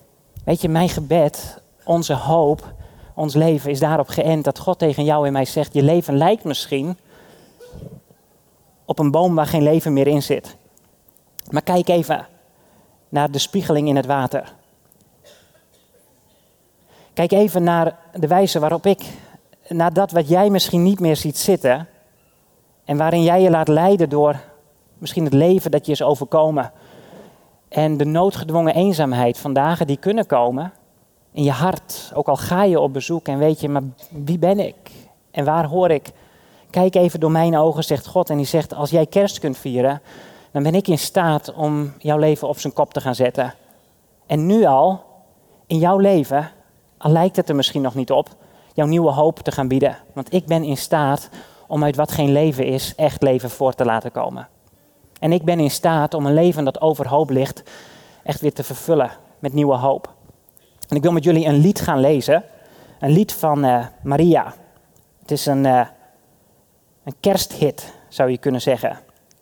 Weet 0.44 0.60
je, 0.60 0.68
mijn 0.68 0.88
gebed, 0.88 1.62
onze 1.84 2.14
hoop, 2.14 2.74
ons 3.14 3.34
leven 3.34 3.70
is 3.70 3.80
daarop 3.80 4.08
geënt 4.08 4.44
dat 4.44 4.58
God 4.58 4.78
tegen 4.78 5.04
jou 5.04 5.26
en 5.26 5.32
mij 5.32 5.44
zegt: 5.44 5.74
Je 5.74 5.82
leven 5.82 6.16
lijkt 6.16 6.44
misschien 6.44 6.96
op 8.84 8.98
een 8.98 9.10
boom 9.10 9.34
waar 9.34 9.46
geen 9.46 9.62
leven 9.62 9.92
meer 9.92 10.06
in 10.06 10.22
zit. 10.22 10.56
Maar 11.50 11.62
kijk 11.62 11.88
even 11.88 12.26
naar 13.08 13.30
de 13.30 13.38
spiegeling 13.38 13.88
in 13.88 13.96
het 13.96 14.06
water. 14.06 14.52
Kijk 17.12 17.32
even 17.32 17.62
naar 17.62 17.98
de 18.14 18.26
wijze 18.26 18.58
waarop 18.58 18.86
ik, 18.86 19.04
naar 19.68 19.92
dat 19.92 20.10
wat 20.10 20.28
jij 20.28 20.50
misschien 20.50 20.82
niet 20.82 21.00
meer 21.00 21.16
ziet 21.16 21.38
zitten, 21.38 21.88
en 22.84 22.96
waarin 22.96 23.22
jij 23.22 23.42
je 23.42 23.50
laat 23.50 23.68
leiden 23.68 24.08
door 24.08 24.40
misschien 24.98 25.24
het 25.24 25.32
leven 25.32 25.70
dat 25.70 25.86
je 25.86 25.92
is 25.92 26.02
overkomen. 26.02 26.72
En 27.68 27.96
de 27.96 28.04
noodgedwongen 28.04 28.74
eenzaamheid 28.74 29.38
van 29.38 29.52
dagen 29.52 29.86
die 29.86 29.96
kunnen 29.96 30.26
komen 30.26 30.72
in 31.32 31.42
je 31.42 31.50
hart. 31.50 32.10
Ook 32.14 32.28
al 32.28 32.36
ga 32.36 32.64
je 32.64 32.80
op 32.80 32.92
bezoek 32.92 33.28
en 33.28 33.38
weet 33.38 33.60
je, 33.60 33.68
maar 33.68 33.82
wie 34.10 34.38
ben 34.38 34.58
ik? 34.58 34.76
En 35.30 35.44
waar 35.44 35.66
hoor 35.66 35.90
ik? 35.90 36.10
Kijk 36.70 36.94
even 36.94 37.20
door 37.20 37.30
mijn 37.30 37.56
ogen, 37.56 37.84
zegt 37.84 38.06
God. 38.06 38.30
En 38.30 38.36
die 38.36 38.46
zegt, 38.46 38.74
als 38.74 38.90
jij 38.90 39.06
kerst 39.06 39.38
kunt 39.38 39.58
vieren, 39.58 40.00
dan 40.50 40.62
ben 40.62 40.74
ik 40.74 40.88
in 40.88 40.98
staat 40.98 41.54
om 41.54 41.92
jouw 41.98 42.18
leven 42.18 42.48
op 42.48 42.58
zijn 42.58 42.72
kop 42.72 42.92
te 42.92 43.00
gaan 43.00 43.14
zetten. 43.14 43.54
En 44.26 44.46
nu 44.46 44.64
al, 44.64 45.02
in 45.66 45.78
jouw 45.78 45.98
leven, 45.98 46.50
al 46.98 47.10
lijkt 47.10 47.36
het 47.36 47.48
er 47.48 47.54
misschien 47.54 47.82
nog 47.82 47.94
niet 47.94 48.10
op, 48.10 48.28
jouw 48.76 48.86
nieuwe 48.86 49.10
hoop 49.10 49.38
te 49.38 49.52
gaan 49.52 49.68
bieden. 49.68 49.96
Want 50.12 50.32
ik 50.32 50.46
ben 50.46 50.64
in 50.64 50.76
staat 50.76 51.28
om 51.66 51.84
uit 51.84 51.96
wat 51.96 52.12
geen 52.12 52.32
leven 52.32 52.64
is, 52.64 52.94
echt 52.96 53.22
leven 53.22 53.50
voor 53.50 53.74
te 53.74 53.84
laten 53.84 54.12
komen. 54.12 54.48
En 55.20 55.32
ik 55.32 55.44
ben 55.44 55.60
in 55.60 55.70
staat 55.70 56.14
om 56.14 56.26
een 56.26 56.34
leven 56.34 56.64
dat 56.64 56.80
overhoop 56.80 57.30
ligt, 57.30 57.62
echt 58.22 58.40
weer 58.40 58.52
te 58.52 58.62
vervullen 58.62 59.10
met 59.38 59.52
nieuwe 59.52 59.76
hoop. 59.76 60.14
En 60.88 60.96
ik 60.96 61.02
wil 61.02 61.12
met 61.12 61.24
jullie 61.24 61.46
een 61.46 61.58
lied 61.60 61.80
gaan 61.80 62.00
lezen. 62.00 62.44
Een 63.00 63.10
lied 63.10 63.32
van 63.32 63.64
uh, 63.64 63.86
Maria. 64.02 64.54
Het 65.20 65.30
is 65.30 65.46
een, 65.46 65.64
uh, 65.64 65.86
een 67.04 67.14
kersthit, 67.20 67.94
zou 68.08 68.30
je 68.30 68.38
kunnen 68.38 68.60
zeggen. 68.60 68.98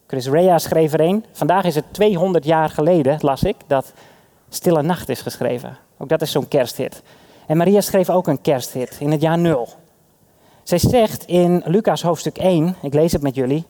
Chris 0.06 0.28
Rea 0.28 0.58
schreef 0.58 0.92
er 0.92 1.00
een. 1.00 1.24
Vandaag 1.32 1.64
is 1.64 1.74
het 1.74 1.84
200 1.90 2.44
jaar 2.44 2.70
geleden, 2.70 3.16
las 3.20 3.42
ik, 3.42 3.56
dat 3.66 3.92
Stille 4.48 4.82
Nacht 4.82 5.08
is 5.08 5.20
geschreven. 5.20 5.78
Ook 5.98 6.08
dat 6.08 6.22
is 6.22 6.30
zo'n 6.30 6.48
kersthit. 6.48 7.02
En 7.46 7.56
Maria 7.56 7.80
schreef 7.80 8.10
ook 8.10 8.26
een 8.26 8.40
kersthit 8.40 8.96
in 8.98 9.10
het 9.10 9.20
jaar 9.20 9.38
nul. 9.38 9.68
Zij 10.62 10.78
zegt 10.78 11.24
in 11.24 11.62
Lucas 11.66 12.02
hoofdstuk 12.02 12.38
1, 12.38 12.76
ik 12.82 12.94
lees 12.94 13.12
het 13.12 13.22
met 13.22 13.34
jullie. 13.34 13.64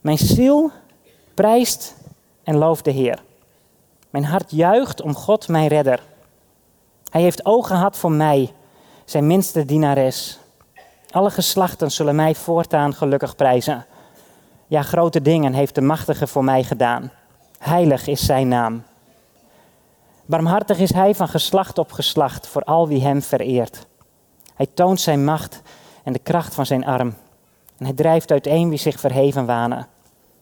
Mijn 0.00 0.18
ziel 0.18 0.70
prijst 1.34 1.94
en 2.42 2.56
looft 2.56 2.84
de 2.84 2.90
Heer. 2.90 3.22
Mijn 4.10 4.24
hart 4.24 4.50
juicht 4.50 5.02
om 5.02 5.14
God, 5.14 5.48
mijn 5.48 5.68
redder. 5.68 6.02
Hij 7.10 7.22
heeft 7.22 7.46
ogen 7.46 7.76
gehad 7.76 7.96
voor 7.96 8.12
mij, 8.12 8.52
zijn 9.04 9.26
minste 9.26 9.64
dienares. 9.64 10.38
Alle 11.10 11.30
geslachten 11.30 11.90
zullen 11.90 12.16
mij 12.16 12.34
voortaan 12.34 12.94
gelukkig 12.94 13.36
prijzen. 13.36 13.86
Ja, 14.66 14.82
grote 14.82 15.22
dingen 15.22 15.52
heeft 15.52 15.74
de 15.74 15.80
machtige 15.80 16.26
voor 16.26 16.44
mij 16.44 16.64
gedaan. 16.64 17.10
Heilig 17.58 18.06
is 18.06 18.26
zijn 18.26 18.48
naam. 18.48 18.82
Barmhartig 20.26 20.78
is 20.78 20.92
hij 20.92 21.14
van 21.14 21.28
geslacht 21.28 21.78
op 21.78 21.92
geslacht 21.92 22.46
voor 22.46 22.62
al 22.62 22.88
wie 22.88 23.02
hem 23.02 23.22
vereert. 23.22 23.86
Hij 24.54 24.66
toont 24.74 25.00
zijn 25.00 25.24
macht 25.24 25.62
en 26.04 26.12
de 26.12 26.18
kracht 26.18 26.54
van 26.54 26.66
zijn 26.66 26.86
arm. 26.86 27.14
En 27.78 27.84
hij 27.84 27.94
drijft 27.94 28.30
uiteen 28.30 28.68
wie 28.68 28.78
zich 28.78 29.00
verheven 29.00 29.46
wanen. 29.46 29.86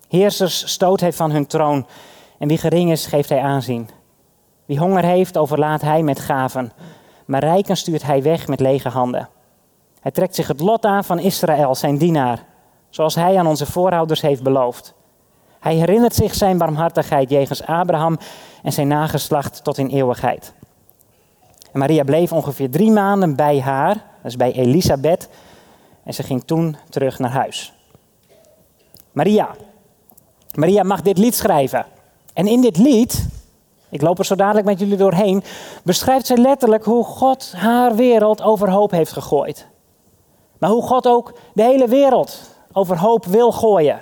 Heersers 0.09 0.73
stoot 0.73 1.01
hij 1.01 1.13
van 1.13 1.31
hun 1.31 1.47
troon 1.47 1.87
en 2.39 2.49
wie 2.49 2.59
gering 2.59 2.91
is, 2.91 3.07
geeft 3.07 3.29
hij 3.29 3.41
aanzien. 3.41 3.89
Wie 4.65 4.79
honger 4.79 5.05
heeft, 5.05 5.39
overlaat 5.39 5.83
hij 5.83 6.03
met 6.03 6.21
gaven, 6.21 6.73
maar 7.25 7.41
rijken 7.41 7.77
stuurt 7.77 8.03
hij 8.03 8.23
weg 8.23 8.49
met 8.49 8.61
lege 8.61 8.89
handen. 8.89 9.29
Hij 10.01 10.11
trekt 10.11 10.35
zich 10.35 10.49
het 10.49 10.61
lot 10.61 10.85
aan 10.85 11.05
van 11.05 11.19
Israël, 11.19 11.75
zijn 11.75 11.99
dienaar, 11.99 12.45
zoals 12.91 13.15
hij 13.15 13.39
aan 13.39 13.47
onze 13.47 13.67
voorouders 13.67 14.21
heeft 14.21 14.43
beloofd. 14.43 14.95
Hij 15.65 15.75
herinnert 15.75 16.15
zich 16.15 16.35
zijn 16.35 16.59
barmhartigheid 16.59 17.31
jegens 17.31 17.67
Abraham 17.67 18.19
en 18.63 18.73
zijn 18.73 18.89
nageslacht 18.89 19.65
tot 19.65 19.79
in 19.79 19.89
eeuwigheid. 19.89 20.53
En 21.73 21.79
Maria 21.79 22.05
bleef 22.05 22.33
ongeveer 22.33 22.71
drie 22.71 22.91
maanden 22.91 23.37
bij 23.37 23.61
haar, 23.61 24.05
is 24.25 24.37
bij 24.37 24.53
Elisabeth, 24.53 25.29
en 26.03 26.15
ze 26.15 26.23
ging 26.23 26.45
toen 26.45 26.77
terug 26.91 27.19
naar 27.19 27.31
huis. 27.31 27.73
Maria. 29.13 29.49
Maria 30.55 30.83
mag 30.83 31.03
dit 31.03 31.19
lied 31.19 31.35
schrijven. 31.35 31.87
En 32.33 32.47
in 32.47 32.61
dit 32.61 32.77
lied, 32.77 33.29
ik 33.89 34.03
loop 34.03 34.19
er 34.19 34.25
zo 34.25 34.35
dadelijk 34.35 34.67
met 34.67 34.79
jullie 34.79 34.97
doorheen, 34.97 35.43
beschrijft 35.83 36.27
ze 36.27 36.37
letterlijk 36.37 36.85
hoe 36.85 37.05
God 37.05 37.53
haar 37.57 37.95
wereld 37.95 38.43
overhoop 38.43 38.91
heeft 38.91 39.13
gegooid. 39.13 39.67
Maar 40.59 40.71
hoe 40.71 40.83
God 40.83 41.07
ook 41.07 41.39
de 41.55 41.63
hele 41.63 41.89
wereld 41.89 42.41
overhoop 42.73 43.25
wil 43.25 43.53
gooien. 43.53 44.01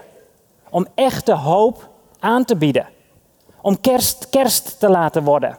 Om 0.73 0.87
echte 0.95 1.35
hoop 1.35 1.88
aan 2.19 2.45
te 2.45 2.57
bieden. 2.57 2.87
Om 3.61 3.81
kerst 3.81 4.29
kerst 4.31 4.81
te 4.81 4.88
laten 4.88 5.25
worden. 5.25 5.59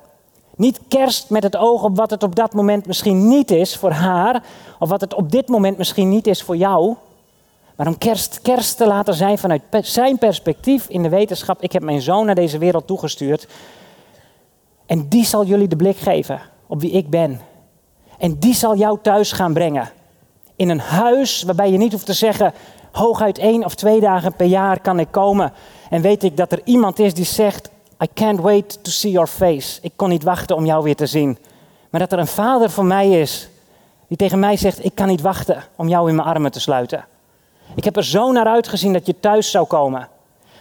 Niet 0.55 0.79
kerst 0.87 1.29
met 1.29 1.43
het 1.43 1.55
oog 1.55 1.83
op 1.83 1.97
wat 1.97 2.09
het 2.09 2.23
op 2.23 2.35
dat 2.35 2.53
moment 2.53 2.85
misschien 2.85 3.27
niet 3.27 3.51
is 3.51 3.75
voor 3.75 3.91
haar, 3.91 4.43
of 4.79 4.89
wat 4.89 5.01
het 5.01 5.13
op 5.13 5.31
dit 5.31 5.47
moment 5.47 5.77
misschien 5.77 6.09
niet 6.09 6.27
is 6.27 6.43
voor 6.43 6.57
jou, 6.57 6.95
maar 7.75 7.87
om 7.87 7.97
kerst 7.97 8.41
kerst 8.41 8.77
te 8.77 8.87
laten 8.87 9.13
zijn 9.13 9.37
vanuit 9.37 9.61
zijn 9.81 10.17
perspectief 10.17 10.87
in 10.89 11.03
de 11.03 11.09
wetenschap. 11.09 11.61
Ik 11.61 11.71
heb 11.71 11.83
mijn 11.83 12.01
zoon 12.01 12.25
naar 12.25 12.35
deze 12.35 12.57
wereld 12.57 12.87
toegestuurd 12.87 13.47
en 14.85 15.07
die 15.07 15.25
zal 15.25 15.45
jullie 15.45 15.67
de 15.67 15.75
blik 15.75 15.97
geven 15.97 16.41
op 16.67 16.81
wie 16.81 16.91
ik 16.91 17.09
ben. 17.09 17.41
En 18.17 18.39
die 18.39 18.53
zal 18.53 18.75
jou 18.75 18.97
thuis 19.01 19.31
gaan 19.31 19.53
brengen. 19.53 19.89
In 20.55 20.69
een 20.69 20.79
huis 20.79 21.43
waarbij 21.43 21.71
je 21.71 21.77
niet 21.77 21.91
hoeft 21.91 22.05
te 22.05 22.13
zeggen, 22.13 22.53
hooguit 22.93 23.37
één 23.37 23.65
of 23.65 23.75
twee 23.75 23.99
dagen 23.99 24.35
per 24.35 24.45
jaar 24.45 24.79
kan 24.79 24.99
ik 24.99 25.07
komen. 25.11 25.53
En 25.89 26.01
weet 26.01 26.23
ik 26.23 26.37
dat 26.37 26.51
er 26.51 26.61
iemand 26.63 26.99
is 26.99 27.13
die 27.13 27.25
zegt, 27.25 27.69
I 28.03 28.07
can't 28.13 28.39
wait 28.39 28.83
to 28.83 28.91
see 28.91 29.11
your 29.11 29.27
face. 29.27 29.79
Ik 29.81 29.91
kon 29.95 30.09
niet 30.09 30.23
wachten 30.23 30.55
om 30.55 30.65
jou 30.65 30.83
weer 30.83 30.95
te 30.95 31.05
zien. 31.05 31.37
Maar 31.89 31.99
dat 31.99 32.11
er 32.11 32.19
een 32.19 32.27
vader 32.27 32.69
voor 32.69 32.85
mij 32.85 33.09
is 33.09 33.49
die 34.07 34.17
tegen 34.17 34.39
mij 34.39 34.57
zegt, 34.57 34.85
ik 34.85 34.95
kan 34.95 35.07
niet 35.07 35.21
wachten 35.21 35.63
om 35.75 35.87
jou 35.87 36.09
in 36.09 36.15
mijn 36.15 36.27
armen 36.27 36.51
te 36.51 36.59
sluiten. 36.59 37.05
Ik 37.75 37.83
heb 37.83 37.95
er 37.95 38.05
zo 38.05 38.31
naar 38.31 38.45
uitgezien 38.45 38.93
dat 38.93 39.05
je 39.05 39.19
thuis 39.19 39.51
zou 39.51 39.65
komen. 39.65 40.07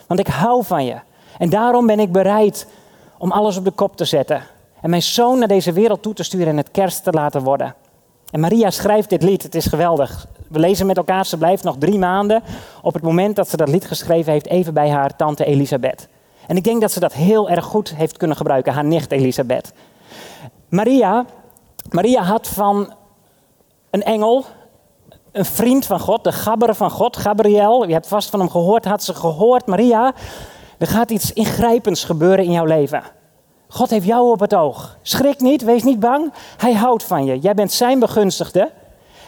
Want 0.07 0.21
ik 0.21 0.27
hou 0.27 0.65
van 0.65 0.85
je. 0.85 0.97
En 1.39 1.51
daarom 1.51 1.87
ben 1.87 2.01
ik 2.01 2.13
bereid 2.13 2.67
om 3.19 3.33
alles 3.33 3.57
op 3.57 3.65
de 3.65 3.71
kop 3.71 3.97
te 3.97 4.05
zetten. 4.05 4.43
En 4.81 4.91
mijn 4.91 5.03
zoon 5.03 5.39
naar 5.39 5.49
deze 5.49 5.73
wereld 5.73 6.03
toe 6.03 6.15
te 6.15 6.23
sturen 6.23 6.47
en 6.47 6.57
het 6.57 6.71
kerst 6.71 7.05
te 7.05 7.11
laten 7.11 7.43
worden. 7.43 7.75
En 8.31 8.41
Maria 8.41 8.71
schrijft 8.71 9.11
dit 9.11 9.23
lied. 9.23 9.43
Het 9.43 9.55
is 9.55 9.67
geweldig. 9.67 10.27
We 10.53 10.59
lezen 10.59 10.87
met 10.87 10.97
elkaar. 10.97 11.27
Ze 11.27 11.39
blijft 11.39 11.65
nog 11.65 11.77
drie 11.79 11.99
maanden 11.99 12.43
op 12.83 12.95
het 12.95 13.03
moment 13.03 13.37
dat 13.37 13.49
ze 13.49 13.57
dat 13.57 13.69
lied 13.69 13.87
geschreven 13.87 14.33
heeft, 14.33 14.47
even 14.47 14.75
bij 14.75 14.91
haar 14.91 15.17
tante 15.17 15.45
Elisabeth. 15.45 16.09
En 16.47 16.57
ik 16.57 16.65
denk 16.65 16.81
dat 16.81 16.93
ze 16.93 17.01
dat 17.01 17.13
heel 17.13 17.51
erg 17.51 17.65
goed 17.65 17.95
heeft 17.95 18.17
kunnen 18.17 18.37
gebruiken, 18.37 18.73
haar 18.73 18.85
nicht 18.85 19.13
Elisabeth. 19.13 19.73
Maria, 20.69 21.25
Maria 21.91 22.23
had 22.23 22.49
van 22.49 22.93
een 23.91 24.03
engel, 24.03 24.45
een 25.33 25.45
vriend 25.45 25.87
van 25.87 26.01
God, 26.01 26.25
de 26.25 26.33
gabber 26.33 26.75
van 26.75 26.91
God, 26.91 27.17
Gabriel. 27.17 27.87
Je 27.87 27.93
hebt 27.93 28.09
vast 28.09 28.31
van 28.31 28.41
hem 28.41 28.51
gehoord, 28.51 28.85
had 28.85 29.03
ze 29.03 29.15
gehoord. 29.15 29.67
Maria, 29.67 30.13
er 30.79 30.87
gaat 30.87 31.11
iets 31.11 31.33
ingrijpends 31.33 32.05
gebeuren 32.05 32.45
in 32.45 32.53
jouw 32.53 32.65
leven. 32.65 33.03
God 33.69 33.91
heeft 33.91 34.07
jou 34.07 34.31
op 34.31 34.41
het 34.41 34.55
oog. 34.55 34.97
Schrik 35.03 35.41
niet, 35.41 35.63
wees 35.63 35.83
niet 35.83 36.01
bang. 36.01 36.33
Hij 36.57 36.73
houdt 36.73 37.03
van 37.03 37.25
je. 37.25 37.39
Jij 37.39 37.55
bent 37.55 37.73
zijn 37.73 37.99
begunstigde. 37.99 38.71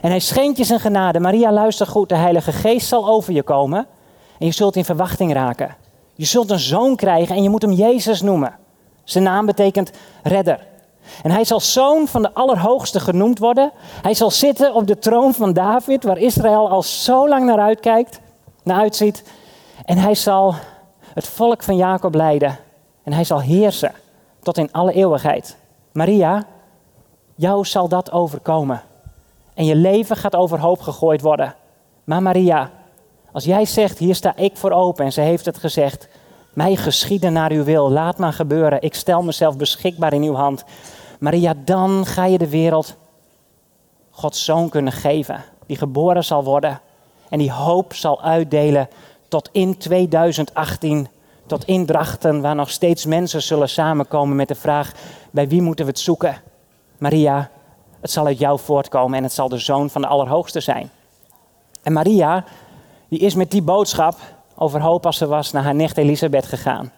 En 0.05 0.11
hij 0.11 0.19
schenkt 0.19 0.59
je 0.59 0.65
zijn 0.65 0.81
genade. 0.81 1.21
Maria, 1.21 1.53
luister 1.53 1.87
goed. 1.87 2.09
De 2.09 2.15
Heilige 2.15 2.53
Geest 2.53 2.89
zal 2.89 3.09
over 3.09 3.33
je 3.33 3.43
komen. 3.43 3.87
En 4.39 4.47
je 4.47 4.53
zult 4.53 4.77
in 4.77 4.85
verwachting 4.85 5.33
raken. 5.33 5.77
Je 6.15 6.25
zult 6.25 6.51
een 6.51 6.59
zoon 6.59 6.97
krijgen 6.97 7.37
en 7.37 7.43
je 7.43 7.49
moet 7.49 7.63
hem 7.63 7.73
Jezus 7.73 8.21
noemen. 8.21 8.59
Zijn 9.05 9.25
naam 9.25 9.47
betekent 9.47 9.91
redder. 10.23 10.67
En 11.23 11.31
hij 11.31 11.45
zal 11.45 11.61
zoon 11.61 12.09
van 12.09 12.23
de 12.23 12.35
Allerhoogste 12.35 13.01
genoemd 13.01 13.39
worden. 13.39 13.73
Hij 14.03 14.15
zal 14.15 14.31
zitten 14.31 14.75
op 14.75 14.87
de 14.87 14.99
troon 14.99 15.35
van 15.35 15.53
David, 15.53 16.05
waar 16.05 16.19
Israël 16.19 16.71
al 16.71 16.83
zo 16.83 17.29
lang 17.29 17.45
naar 17.47 17.61
uitkijkt, 17.61 18.21
naar 18.63 18.81
uitziet. 18.81 19.25
En 19.85 19.99
hij 19.99 20.15
zal 20.15 20.55
het 21.15 21.27
volk 21.27 21.63
van 21.63 21.77
Jacob 21.77 22.15
leiden. 22.15 22.59
En 23.03 23.13
hij 23.13 23.25
zal 23.25 23.41
heersen 23.41 23.93
tot 24.43 24.59
in 24.59 24.73
alle 24.73 24.93
eeuwigheid. 24.93 25.57
Maria, 25.93 26.47
jou 27.35 27.65
zal 27.65 27.89
dat 27.89 28.13
overkomen. 28.13 28.83
En 29.55 29.65
je 29.65 29.77
leven 29.77 30.17
gaat 30.17 30.37
overhoop 30.37 30.81
gegooid 30.81 31.21
worden. 31.21 31.55
Maar 32.05 32.23
Maria, 32.23 32.71
als 33.33 33.45
jij 33.45 33.65
zegt, 33.65 33.99
hier 33.99 34.15
sta 34.15 34.37
ik 34.37 34.57
voor 34.57 34.71
open, 34.71 35.05
en 35.05 35.13
ze 35.13 35.21
heeft 35.21 35.45
het 35.45 35.59
gezegd, 35.59 36.09
mij 36.53 36.77
geschieden 36.77 37.33
naar 37.33 37.51
uw 37.51 37.65
wil, 37.65 37.91
laat 37.91 38.19
maar 38.19 38.33
gebeuren, 38.33 38.83
ik 38.83 38.95
stel 38.95 39.23
mezelf 39.23 39.57
beschikbaar 39.57 40.13
in 40.13 40.23
uw 40.23 40.35
hand. 40.35 40.65
Maria, 41.19 41.55
dan 41.65 42.07
ga 42.07 42.25
je 42.25 42.39
de 42.39 42.49
wereld 42.49 42.97
Gods 44.11 44.45
zoon 44.45 44.69
kunnen 44.69 44.93
geven, 44.93 45.45
die 45.67 45.77
geboren 45.77 46.25
zal 46.25 46.45
worden 46.45 46.81
en 47.29 47.39
die 47.39 47.53
hoop 47.53 47.95
zal 47.95 48.23
uitdelen 48.23 48.89
tot 49.29 49.49
in 49.53 49.79
2018, 49.79 51.09
tot 51.47 51.65
in 51.65 51.87
Drachten, 51.87 52.41
waar 52.41 52.55
nog 52.55 52.71
steeds 52.71 53.07
mensen 53.07 53.43
zullen 53.43 53.69
samenkomen 53.69 54.37
met 54.37 54.49
de 54.49 54.55
vraag, 54.55 54.93
bij 55.31 55.49
wie 55.49 55.63
moeten 55.63 55.85
we 55.85 55.91
het 55.91 56.01
zoeken? 56.01 56.37
Maria, 56.99 57.51
het 58.05 58.13
zal 58.13 58.27
uit 58.27 58.39
jou 58.39 58.59
voortkomen 58.59 59.17
en 59.19 59.23
het 59.23 59.33
zal 59.33 59.49
de 59.49 59.59
zoon 59.59 59.91
van 59.91 60.03
de 60.03 60.07
Allerhoogste 60.07 60.61
zijn. 60.61 60.91
En 61.83 61.93
Maria, 61.93 62.45
die 63.09 63.19
is 63.19 63.35
met 63.35 63.51
die 63.51 63.63
boodschap 63.63 64.17
over 64.57 64.81
hoop 64.81 65.07
als 65.07 65.17
ze 65.17 65.27
was 65.27 65.53
naar 65.53 65.63
haar 65.63 65.75
nicht 65.75 65.97
Elisabeth 65.97 66.47
gegaan. 66.47 66.93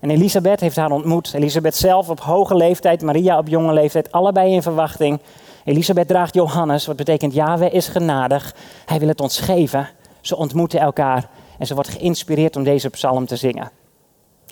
En 0.00 0.10
Elisabeth 0.10 0.60
heeft 0.60 0.76
haar 0.76 0.90
ontmoet. 0.90 1.34
Elisabeth 1.34 1.76
zelf 1.76 2.08
op 2.08 2.20
hoge 2.20 2.54
leeftijd, 2.56 3.02
Maria 3.02 3.38
op 3.38 3.48
jonge 3.48 3.72
leeftijd, 3.72 4.12
allebei 4.12 4.52
in 4.52 4.62
verwachting. 4.62 5.20
Elisabeth 5.64 6.08
draagt 6.08 6.34
Johannes, 6.34 6.86
wat 6.86 6.96
betekent 6.96 7.34
Yahweh 7.34 7.72
is 7.72 7.88
genadig. 7.88 8.54
Hij 8.86 8.98
wil 8.98 9.08
het 9.08 9.20
ons 9.20 9.40
geven. 9.40 9.88
Ze 10.20 10.36
ontmoeten 10.36 10.80
elkaar 10.80 11.28
en 11.58 11.66
ze 11.66 11.74
wordt 11.74 11.90
geïnspireerd 11.90 12.56
om 12.56 12.64
deze 12.64 12.90
psalm 12.90 13.26
te 13.26 13.36
zingen. 13.36 13.70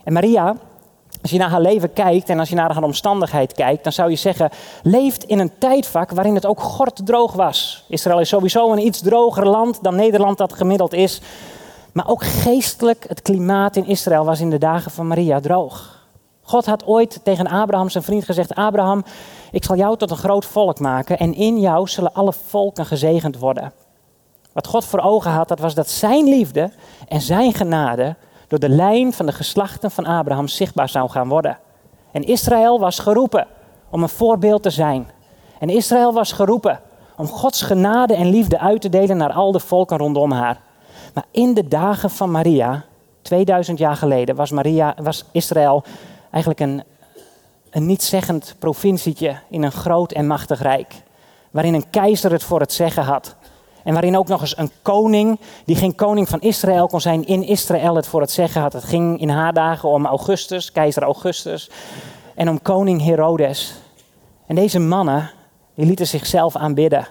En 0.04 0.12
Maria, 0.12 0.56
als 1.22 1.30
je 1.30 1.38
naar 1.38 1.50
haar 1.50 1.60
leven 1.60 1.92
kijkt 1.92 2.28
en 2.28 2.38
als 2.38 2.48
je 2.48 2.54
naar 2.54 2.72
haar 2.72 2.82
omstandigheid 2.82 3.52
kijkt, 3.52 3.82
dan 3.82 3.92
zou 3.92 4.10
je 4.10 4.16
zeggen, 4.16 4.50
leeft 4.82 5.24
in 5.24 5.38
een 5.38 5.58
tijdvak 5.58 6.10
waarin 6.10 6.34
het 6.34 6.46
ook 6.46 6.86
droog 7.04 7.32
was. 7.32 7.84
Israël 7.88 8.20
is 8.20 8.28
sowieso 8.28 8.72
een 8.72 8.86
iets 8.86 9.00
droger 9.00 9.48
land 9.48 9.82
dan 9.82 9.94
Nederland 9.96 10.38
dat 10.38 10.52
gemiddeld 10.52 10.92
is. 10.92 11.20
Maar 11.92 12.08
ook 12.08 12.24
geestelijk, 12.24 13.04
het 13.08 13.22
klimaat 13.22 13.76
in 13.76 13.86
Israël 13.86 14.24
was 14.24 14.40
in 14.40 14.50
de 14.50 14.58
dagen 14.58 14.90
van 14.90 15.06
Maria 15.06 15.40
droog. 15.40 16.06
God 16.42 16.66
had 16.66 16.86
ooit 16.86 17.20
tegen 17.22 17.46
Abraham, 17.46 17.88
zijn 17.88 18.04
vriend, 18.04 18.24
gezegd: 18.24 18.54
Abraham, 18.54 19.04
ik 19.50 19.64
zal 19.64 19.76
jou 19.76 19.96
tot 19.96 20.10
een 20.10 20.16
groot 20.16 20.44
volk 20.44 20.78
maken 20.78 21.18
en 21.18 21.34
in 21.34 21.60
jou 21.60 21.88
zullen 21.88 22.12
alle 22.12 22.32
volken 22.32 22.86
gezegend 22.86 23.38
worden. 23.38 23.72
Wat 24.52 24.66
God 24.66 24.84
voor 24.84 25.00
ogen 25.00 25.30
had, 25.30 25.48
dat 25.48 25.58
was 25.58 25.74
dat 25.74 25.88
zijn 25.88 26.24
liefde 26.24 26.70
en 27.08 27.20
zijn 27.20 27.54
genade 27.54 28.16
door 28.48 28.58
de 28.58 28.68
lijn 28.68 29.12
van 29.12 29.26
de 29.26 29.32
geslachten 29.32 29.90
van 29.90 30.04
Abraham 30.04 30.48
zichtbaar 30.48 30.88
zou 30.88 31.10
gaan 31.10 31.28
worden. 31.28 31.58
En 32.12 32.22
Israël 32.22 32.80
was 32.80 32.98
geroepen 32.98 33.46
om 33.90 34.02
een 34.02 34.08
voorbeeld 34.08 34.62
te 34.62 34.70
zijn. 34.70 35.10
En 35.58 35.68
Israël 35.68 36.12
was 36.12 36.32
geroepen 36.32 36.80
om 37.16 37.26
Gods 37.26 37.62
genade 37.62 38.14
en 38.14 38.30
liefde 38.30 38.58
uit 38.58 38.80
te 38.80 38.88
delen 38.88 39.16
naar 39.16 39.32
al 39.32 39.52
de 39.52 39.60
volken 39.60 39.96
rondom 39.96 40.32
haar. 40.32 40.60
Maar 41.14 41.24
in 41.30 41.54
de 41.54 41.68
dagen 41.68 42.10
van 42.10 42.30
Maria, 42.30 42.84
2000 43.22 43.78
jaar 43.78 43.96
geleden, 43.96 44.36
was, 44.36 44.50
Maria, 44.50 44.94
was 45.02 45.24
Israël 45.32 45.84
eigenlijk 46.30 46.60
een, 46.60 46.82
een 47.70 47.86
nietszeggend 47.86 48.54
provincietje 48.58 49.38
in 49.50 49.62
een 49.62 49.72
groot 49.72 50.12
en 50.12 50.26
machtig 50.26 50.62
rijk. 50.62 50.94
Waarin 51.50 51.74
een 51.74 51.90
keizer 51.90 52.32
het 52.32 52.42
voor 52.42 52.60
het 52.60 52.72
zeggen 52.72 53.02
had. 53.02 53.36
En 53.84 53.92
waarin 53.92 54.16
ook 54.16 54.28
nog 54.28 54.40
eens 54.40 54.58
een 54.58 54.70
koning, 54.82 55.40
die 55.64 55.76
geen 55.76 55.94
koning 55.94 56.28
van 56.28 56.40
Israël 56.40 56.86
kon 56.86 57.00
zijn, 57.00 57.26
in 57.26 57.42
Israël 57.42 57.94
het 57.94 58.06
voor 58.06 58.20
het 58.20 58.30
zeggen 58.30 58.60
had. 58.60 58.72
Het 58.72 58.84
ging 58.84 59.20
in 59.20 59.28
haar 59.28 59.52
dagen 59.52 59.88
om 59.88 60.06
Augustus, 60.06 60.72
keizer 60.72 61.02
Augustus, 61.02 61.70
en 62.34 62.48
om 62.48 62.62
koning 62.62 63.02
Herodes. 63.02 63.74
En 64.46 64.54
deze 64.54 64.78
mannen, 64.78 65.30
die 65.74 65.86
lieten 65.86 66.06
zichzelf 66.06 66.56
aanbidden. 66.56 67.06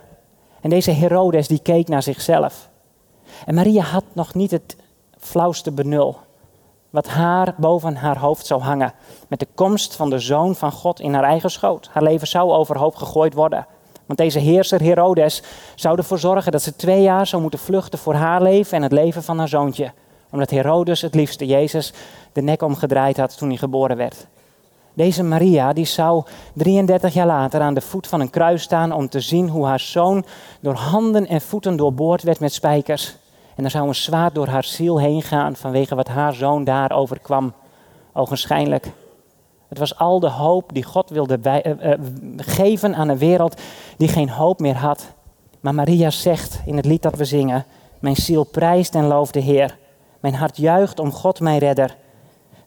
En 0.61 0.69
deze 0.69 0.91
Herodes, 0.91 1.47
die 1.47 1.59
keek 1.59 1.87
naar 1.87 2.03
zichzelf. 2.03 2.69
En 3.45 3.55
Maria 3.55 3.83
had 3.83 4.03
nog 4.13 4.33
niet 4.33 4.51
het 4.51 4.75
flauwste 5.19 5.71
benul 5.71 6.17
wat 6.89 7.07
haar 7.07 7.53
boven 7.57 7.95
haar 7.95 8.17
hoofd 8.17 8.45
zou 8.45 8.61
hangen. 8.61 8.93
Met 9.27 9.39
de 9.39 9.47
komst 9.55 9.95
van 9.95 10.09
de 10.09 10.19
zoon 10.19 10.55
van 10.55 10.71
God 10.71 10.99
in 10.99 11.13
haar 11.13 11.23
eigen 11.23 11.51
schoot. 11.51 11.89
Haar 11.91 12.03
leven 12.03 12.27
zou 12.27 12.51
overhoop 12.51 12.95
gegooid 12.95 13.33
worden. 13.33 13.67
Want 14.07 14.19
deze 14.19 14.39
heerser 14.39 14.81
Herodes 14.81 15.41
zou 15.75 15.97
ervoor 15.97 16.19
zorgen 16.19 16.51
dat 16.51 16.61
ze 16.61 16.75
twee 16.75 17.01
jaar 17.01 17.27
zou 17.27 17.41
moeten 17.41 17.59
vluchten 17.59 17.99
voor 17.99 18.13
haar 18.13 18.41
leven 18.41 18.77
en 18.77 18.83
het 18.83 18.91
leven 18.91 19.23
van 19.23 19.37
haar 19.37 19.47
zoontje. 19.47 19.91
Omdat 20.31 20.49
Herodes 20.49 21.01
het 21.01 21.15
liefste 21.15 21.45
Jezus 21.45 21.93
de 22.33 22.41
nek 22.41 22.61
omgedraaid 22.61 23.17
had 23.17 23.37
toen 23.37 23.49
hij 23.49 23.57
geboren 23.57 23.97
werd. 23.97 24.27
Deze 24.93 25.23
Maria 25.23 25.73
die 25.73 25.85
zou 25.85 26.23
33 26.53 27.13
jaar 27.13 27.25
later 27.25 27.61
aan 27.61 27.73
de 27.73 27.81
voet 27.81 28.07
van 28.07 28.19
een 28.19 28.29
kruis 28.29 28.61
staan 28.61 28.91
om 28.91 29.09
te 29.09 29.19
zien 29.19 29.49
hoe 29.49 29.65
haar 29.65 29.79
zoon 29.79 30.25
door 30.59 30.73
handen 30.73 31.27
en 31.27 31.41
voeten 31.41 31.75
doorboord 31.75 32.23
werd 32.23 32.39
met 32.39 32.53
spijkers. 32.53 33.15
En 33.55 33.63
er 33.63 33.69
zou 33.69 33.87
een 33.87 33.95
zwaard 33.95 34.35
door 34.35 34.47
haar 34.47 34.63
ziel 34.63 34.99
heen 34.99 35.21
gaan 35.21 35.55
vanwege 35.55 35.95
wat 35.95 36.07
haar 36.07 36.33
zoon 36.33 36.63
daar 36.63 36.91
overkwam. 36.91 37.53
Ogenschijnlijk. 38.13 38.91
Het 39.67 39.77
was 39.77 39.97
al 39.97 40.19
de 40.19 40.29
hoop 40.29 40.73
die 40.73 40.83
God 40.83 41.09
wilde 41.09 41.39
uh, 41.43 41.55
uh, 41.65 41.93
geven 42.37 42.95
aan 42.95 43.09
een 43.09 43.17
wereld 43.17 43.61
die 43.97 44.07
geen 44.07 44.29
hoop 44.29 44.59
meer 44.59 44.75
had. 44.75 45.05
Maar 45.59 45.73
Maria 45.73 46.09
zegt 46.09 46.61
in 46.65 46.75
het 46.75 46.85
lied 46.85 47.01
dat 47.01 47.15
we 47.15 47.25
zingen: 47.25 47.65
Mijn 47.99 48.15
ziel 48.15 48.43
prijst 48.43 48.95
en 48.95 49.05
looft 49.05 49.33
de 49.33 49.39
Heer. 49.39 49.77
Mijn 50.19 50.35
hart 50.35 50.57
juicht 50.57 50.99
om 50.99 51.11
God, 51.11 51.39
mijn 51.39 51.59
redder. 51.59 51.97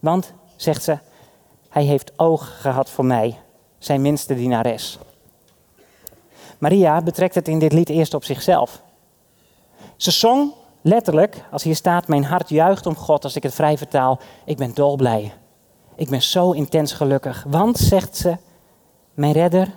Want, 0.01 0.33
zegt 0.57 0.83
ze, 0.83 0.99
hij 1.69 1.85
heeft 1.85 2.13
oog 2.17 2.61
gehad 2.61 2.91
voor 2.91 3.05
mij, 3.05 3.39
zijn 3.79 4.03
minste 4.03 4.35
dienares. 4.35 4.99
Maria 6.59 7.03
betrekt 7.03 7.35
het 7.35 7.49
in 7.49 7.59
dit 7.59 7.73
lied 7.73 7.89
eerst 7.89 8.15
op 8.15 8.25
zichzelf. 8.25 8.83
Ze 9.97 10.11
zong 10.11 10.53
letterlijk, 10.81 11.45
als 11.51 11.63
hier 11.63 11.77
staat, 11.77 12.09
mijn 12.09 12.25
hart 12.25 12.49
juicht 12.49 12.87
om 12.87 12.97
God, 12.97 13.25
als 13.25 13.37
ik 13.37 13.43
het 13.43 13.55
vrij 13.55 13.79
vertaal, 13.79 14.19
ik 14.45 14.57
ben 14.57 14.75
dolblij. 14.75 15.33
Ik 16.01 16.09
ben 16.09 16.23
zo 16.23 16.51
intens 16.51 16.93
gelukkig, 16.93 17.45
want, 17.49 17.79
zegt 17.79 18.17
ze, 18.17 18.37
mijn 19.15 19.33
redder, 19.33 19.77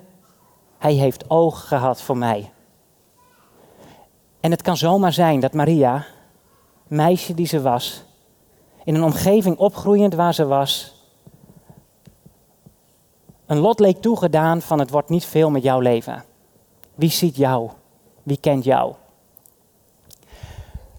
hij 0.77 0.94
heeft 0.94 1.30
oog 1.30 1.68
gehad 1.68 2.01
voor 2.01 2.18
mij. 2.18 2.51
En 4.39 4.51
het 4.51 4.62
kan 4.62 4.77
zomaar 4.77 5.13
zijn 5.13 5.39
dat 5.39 5.53
Maria, 5.53 6.06
meisje 6.88 7.34
die 7.34 7.46
ze 7.46 7.62
was, 7.62 8.03
in 8.84 8.96
een 8.96 9.03
omgeving 9.03 9.58
opgroeiend 9.58 10.13
waar 10.13 10.34
ze 10.34 10.46
was, 10.46 10.96
een 13.46 13.60
lot 13.60 13.80
leek 13.80 14.01
toegedaan 14.01 14.62
van 14.62 14.80
het 14.80 14.89
wordt 14.89 15.10
niet 15.10 15.25
veel 15.25 15.50
met 15.50 15.63
jouw 15.63 15.80
leven. 15.80 16.24
Wie 16.96 17.12
ziet 17.12 17.36
jou? 17.36 17.70
Wie 18.24 18.38
kent 18.38 18.63
jou? 18.63 18.94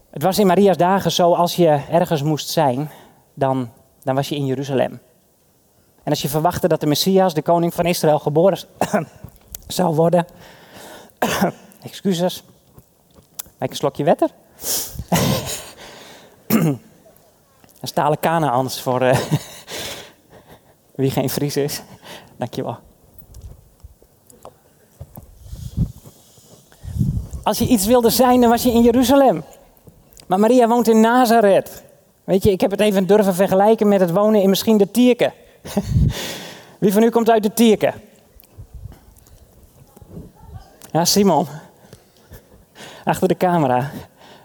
Het 0.09 0.23
was 0.23 0.39
in 0.39 0.47
Maria's 0.47 0.77
dagen 0.77 1.11
zo, 1.11 1.33
als 1.33 1.55
je 1.55 1.81
ergens 1.89 2.23
moest 2.23 2.49
zijn, 2.49 2.89
dan, 3.33 3.69
dan 4.03 4.15
was 4.15 4.29
je 4.29 4.35
in 4.35 4.45
Jeruzalem. 4.45 4.99
En 6.05 6.11
als 6.11 6.21
je 6.21 6.29
verwachtte 6.29 6.67
dat 6.67 6.79
de 6.79 6.85
Messias, 6.85 7.33
de 7.33 7.41
koning 7.41 7.73
van 7.73 7.85
Israël, 7.85 8.19
geboren 8.19 8.59
zou 9.67 9.95
worden. 9.95 10.25
Excuses. 11.83 12.43
Maak 13.57 13.69
een 13.69 13.75
slokje 13.75 14.03
wetter. 14.03 14.29
een 16.47 16.79
stalen 17.81 18.19
Kanaans 18.19 18.81
voor 18.81 19.01
uh, 19.01 19.19
wie 20.95 21.11
geen 21.11 21.29
Fries 21.29 21.57
is. 21.57 21.81
Dankjewel. 22.37 22.77
Als 27.43 27.57
je 27.57 27.67
iets 27.67 27.85
wilde 27.85 28.09
zijn, 28.09 28.41
dan 28.41 28.49
was 28.49 28.63
je 28.63 28.71
in 28.71 28.81
Jeruzalem. 28.81 29.43
Maar 30.27 30.39
Maria 30.39 30.67
woont 30.67 30.87
in 30.87 30.99
Nazareth. 30.99 31.83
Weet 32.23 32.43
je, 32.43 32.51
ik 32.51 32.61
heb 32.61 32.71
het 32.71 32.79
even 32.79 33.07
durven 33.07 33.35
vergelijken 33.35 33.87
met 33.87 33.99
het 33.99 34.11
wonen 34.11 34.41
in 34.41 34.49
misschien 34.49 34.77
de 34.77 34.91
Tierke. 34.91 35.33
Wie 36.79 36.93
van 36.93 37.03
u 37.03 37.09
komt 37.09 37.29
uit 37.29 37.43
de 37.43 37.53
Tierke? 37.53 37.93
Ja, 40.91 41.05
Simon. 41.05 41.47
Achter 43.03 43.27
de 43.27 43.37
camera. 43.37 43.91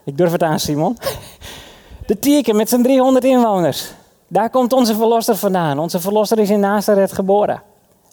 Ik 0.04 0.16
durf 0.16 0.32
het 0.32 0.42
aan, 0.42 0.60
Simon. 0.60 0.96
De 2.06 2.18
Tierke 2.18 2.52
met 2.54 2.68
zijn 2.68 2.82
300 2.82 3.24
inwoners. 3.24 3.90
Daar 4.28 4.50
komt 4.50 4.72
onze 4.72 4.94
verlosser 4.94 5.36
vandaan. 5.36 5.78
Onze 5.78 6.00
verlosser 6.00 6.38
is 6.38 6.50
in 6.50 6.60
Nazareth 6.60 7.12
geboren. 7.12 7.62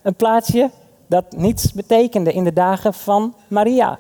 Een 0.02 0.16
plaatsje 0.16 0.70
dat 1.08 1.26
niets 1.30 1.74
betekende 1.74 2.34
in 2.34 2.44
de 2.44 2.54
dagen 2.54 2.94
van 2.94 3.36
Maria. 3.48 4.00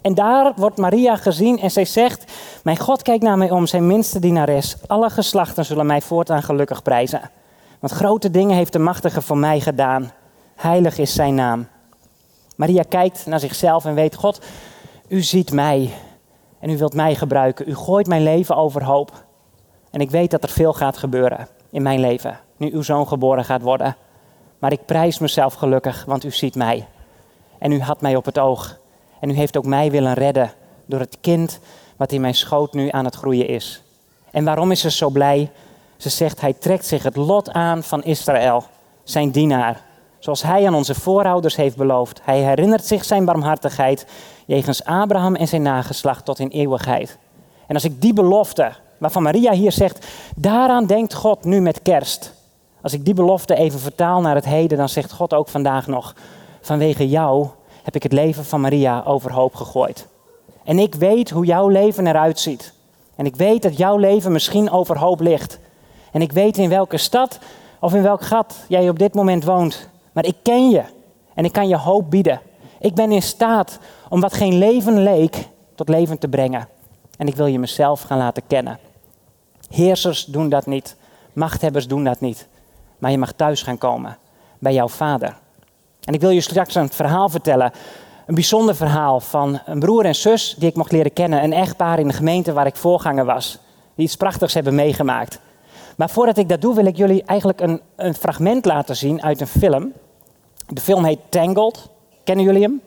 En 0.00 0.14
daar 0.14 0.52
wordt 0.56 0.76
Maria 0.76 1.16
gezien 1.16 1.58
en 1.58 1.70
zij 1.70 1.84
zegt: 1.84 2.32
Mijn 2.62 2.76
God 2.76 3.02
kijkt 3.02 3.22
naar 3.22 3.38
mij 3.38 3.50
om, 3.50 3.66
zijn 3.66 3.86
minste 3.86 4.18
dienares. 4.18 4.76
Alle 4.86 5.10
geslachten 5.10 5.64
zullen 5.64 5.86
mij 5.86 6.00
voortaan 6.00 6.42
gelukkig 6.42 6.82
prijzen. 6.82 7.30
Want 7.78 7.92
grote 7.92 8.30
dingen 8.30 8.56
heeft 8.56 8.72
de 8.72 8.78
Machtige 8.78 9.22
voor 9.22 9.38
mij 9.38 9.60
gedaan. 9.60 10.12
Heilig 10.54 10.98
is 10.98 11.14
zijn 11.14 11.34
naam. 11.34 11.68
Maria 12.56 12.82
kijkt 12.88 13.26
naar 13.26 13.40
zichzelf 13.40 13.84
en 13.84 13.94
weet: 13.94 14.14
God, 14.14 14.40
u 15.08 15.22
ziet 15.22 15.52
mij 15.52 15.90
en 16.58 16.70
u 16.70 16.78
wilt 16.78 16.94
mij 16.94 17.14
gebruiken. 17.14 17.68
U 17.68 17.74
gooit 17.74 18.06
mijn 18.06 18.22
leven 18.22 18.56
overhoop. 18.56 19.24
En 19.90 20.00
ik 20.00 20.10
weet 20.10 20.30
dat 20.30 20.42
er 20.42 20.48
veel 20.48 20.72
gaat 20.72 20.96
gebeuren 20.96 21.48
in 21.70 21.82
mijn 21.82 22.00
leven, 22.00 22.40
nu 22.56 22.72
uw 22.72 22.82
zoon 22.82 23.08
geboren 23.08 23.44
gaat 23.44 23.62
worden. 23.62 23.96
Maar 24.58 24.72
ik 24.72 24.84
prijs 24.84 25.18
mezelf 25.18 25.54
gelukkig, 25.54 26.04
want 26.04 26.24
u 26.24 26.30
ziet 26.30 26.54
mij. 26.54 26.86
En 27.58 27.72
u 27.72 27.80
had 27.80 28.00
mij 28.00 28.16
op 28.16 28.24
het 28.24 28.38
oog. 28.38 28.78
En 29.20 29.30
u 29.30 29.32
heeft 29.32 29.56
ook 29.56 29.64
mij 29.64 29.90
willen 29.90 30.14
redden 30.14 30.52
door 30.86 31.00
het 31.00 31.18
kind 31.20 31.60
wat 31.96 32.12
in 32.12 32.20
mijn 32.20 32.34
schoot 32.34 32.72
nu 32.72 32.90
aan 32.90 33.04
het 33.04 33.14
groeien 33.14 33.48
is. 33.48 33.82
En 34.30 34.44
waarom 34.44 34.70
is 34.70 34.80
ze 34.80 34.90
zo 34.90 35.10
blij? 35.10 35.50
Ze 35.98 36.08
zegt, 36.08 36.40
hij 36.40 36.52
trekt 36.52 36.86
zich 36.86 37.02
het 37.02 37.16
lot 37.16 37.52
aan 37.52 37.82
van 37.82 38.04
Israël, 38.04 38.64
zijn 39.04 39.30
dienaar. 39.30 39.82
Zoals 40.18 40.42
hij 40.42 40.66
aan 40.66 40.74
onze 40.74 40.94
voorouders 40.94 41.56
heeft 41.56 41.76
beloofd. 41.76 42.20
Hij 42.24 42.38
herinnert 42.38 42.84
zich 42.84 43.04
zijn 43.04 43.24
barmhartigheid 43.24 44.06
jegens 44.46 44.84
Abraham 44.84 45.34
en 45.34 45.48
zijn 45.48 45.62
nageslacht 45.62 46.24
tot 46.24 46.38
in 46.38 46.48
eeuwigheid. 46.48 47.18
En 47.66 47.74
als 47.74 47.84
ik 47.84 48.00
die 48.00 48.12
belofte, 48.12 48.72
waarvan 48.98 49.22
Maria 49.22 49.52
hier 49.52 49.72
zegt, 49.72 50.06
daaraan 50.36 50.86
denkt 50.86 51.14
God 51.14 51.44
nu 51.44 51.60
met 51.60 51.82
kerst. 51.82 52.34
Als 52.82 52.92
ik 52.92 53.04
die 53.04 53.14
belofte 53.14 53.54
even 53.54 53.80
vertaal 53.80 54.20
naar 54.20 54.34
het 54.34 54.44
heden, 54.44 54.78
dan 54.78 54.88
zegt 54.88 55.12
God 55.12 55.34
ook 55.34 55.48
vandaag 55.48 55.86
nog: 55.86 56.14
Vanwege 56.60 57.08
jou 57.08 57.46
heb 57.82 57.94
ik 57.94 58.02
het 58.02 58.12
leven 58.12 58.44
van 58.44 58.60
Maria 58.60 59.02
overhoop 59.06 59.54
gegooid. 59.54 60.06
En 60.64 60.78
ik 60.78 60.94
weet 60.94 61.30
hoe 61.30 61.44
jouw 61.44 61.68
leven 61.68 62.06
eruit 62.06 62.40
ziet. 62.40 62.72
En 63.14 63.26
ik 63.26 63.36
weet 63.36 63.62
dat 63.62 63.76
jouw 63.76 63.96
leven 63.96 64.32
misschien 64.32 64.70
overhoop 64.70 65.20
ligt. 65.20 65.58
En 66.12 66.22
ik 66.22 66.32
weet 66.32 66.58
in 66.58 66.68
welke 66.68 66.96
stad 66.96 67.38
of 67.80 67.94
in 67.94 68.02
welk 68.02 68.22
gat 68.22 68.54
jij 68.68 68.88
op 68.88 68.98
dit 68.98 69.14
moment 69.14 69.44
woont. 69.44 69.88
Maar 70.12 70.24
ik 70.24 70.36
ken 70.42 70.70
je 70.70 70.82
en 71.34 71.44
ik 71.44 71.52
kan 71.52 71.68
je 71.68 71.76
hoop 71.76 72.10
bieden. 72.10 72.40
Ik 72.80 72.94
ben 72.94 73.12
in 73.12 73.22
staat 73.22 73.78
om 74.08 74.20
wat 74.20 74.32
geen 74.32 74.58
leven 74.58 75.02
leek 75.02 75.48
tot 75.74 75.88
leven 75.88 76.18
te 76.18 76.28
brengen. 76.28 76.68
En 77.16 77.26
ik 77.26 77.36
wil 77.36 77.46
je 77.46 77.58
mezelf 77.58 78.02
gaan 78.02 78.18
laten 78.18 78.42
kennen. 78.46 78.78
Heersers 79.70 80.24
doen 80.24 80.48
dat 80.48 80.66
niet. 80.66 80.96
Machthebbers 81.32 81.86
doen 81.86 82.04
dat 82.04 82.20
niet 82.20 82.48
maar 82.98 83.10
je 83.10 83.18
mag 83.18 83.32
thuis 83.32 83.62
gaan 83.62 83.78
komen 83.78 84.16
bij 84.58 84.72
jouw 84.72 84.88
vader. 84.88 85.36
En 86.04 86.14
ik 86.14 86.20
wil 86.20 86.30
je 86.30 86.40
straks 86.40 86.74
een 86.74 86.88
verhaal 86.88 87.28
vertellen. 87.28 87.72
Een 88.26 88.34
bijzonder 88.34 88.76
verhaal 88.76 89.20
van 89.20 89.60
een 89.66 89.78
broer 89.78 90.04
en 90.04 90.14
zus 90.14 90.54
die 90.58 90.68
ik 90.68 90.76
mocht 90.76 90.92
leren 90.92 91.12
kennen. 91.12 91.42
Een 91.42 91.52
echtpaar 91.52 91.98
in 91.98 92.08
de 92.08 92.14
gemeente 92.14 92.52
waar 92.52 92.66
ik 92.66 92.76
voorganger 92.76 93.24
was. 93.24 93.58
Die 93.94 94.04
iets 94.04 94.16
prachtigs 94.16 94.54
hebben 94.54 94.74
meegemaakt. 94.74 95.40
Maar 95.98 96.10
voordat 96.10 96.36
ik 96.38 96.48
dat 96.48 96.60
doe, 96.60 96.74
wil 96.74 96.86
ik 96.86 96.96
jullie 96.96 97.22
eigenlijk 97.24 97.60
een, 97.60 97.80
een 97.96 98.14
fragment 98.14 98.64
laten 98.64 98.96
zien 98.96 99.22
uit 99.22 99.40
een 99.40 99.46
film. 99.46 99.92
De 100.66 100.80
film 100.80 101.04
heet 101.04 101.18
Tangled. 101.28 101.88
Kennen 102.24 102.44
jullie 102.44 102.62
hem? 102.62 102.80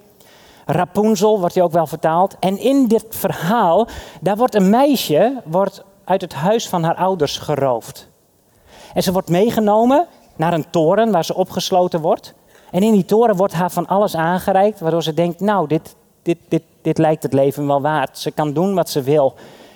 Rapunzel 0.66 1.40
wordt 1.40 1.56
hij 1.56 1.64
ook 1.64 1.72
wel 1.72 1.88
vertaald. 1.88 2.36
En 2.40 2.58
in 2.58 2.88
dit 2.88 3.06
verhaal, 3.10 3.88
daar 4.22 4.36
wordt 4.36 4.56
een 4.56 4.70
meisje 4.70 5.42
wordt 5.46 5.84
uit 6.04 6.22
het 6.22 6.34
huis 6.34 6.70
van 6.70 6.84
haar 6.84 6.96
ouders 6.96 7.38
geroofd. 7.38 8.08
En 8.94 9.04
ze 9.04 9.12
wordt 9.12 9.30
meegenomen 9.30 10.08
naar 10.36 10.54
een 10.54 10.70
toren 10.70 11.12
waar 11.12 11.26
ze 11.26 11.36
opgesloten 11.36 12.02
wordt. 12.02 12.34
En 12.72 12.84
in 12.84 12.92
die 12.92 13.06
toren 13.06 13.36
wordt 13.36 13.54
haar 13.54 13.72
van 13.72 13.88
alles 13.88 14.16
aangereikt, 14.16 14.80
waardoor 14.80 15.04
ze 15.04 15.14
denkt, 15.14 15.40
nou, 15.40 15.68
dit, 15.68 15.96
dit, 16.22 16.38
dit, 16.48 16.64
dit 16.82 16.98
lijkt 16.98 17.24
het 17.24 17.34
leven 17.34 17.68
wel 17.68 17.82
waard. 17.82 18.18
Ze 18.18 18.32
kan 18.32 18.54
doen 18.54 18.76
wat 18.76 18.90
ze 18.90 19.02
wil. 19.02 19.34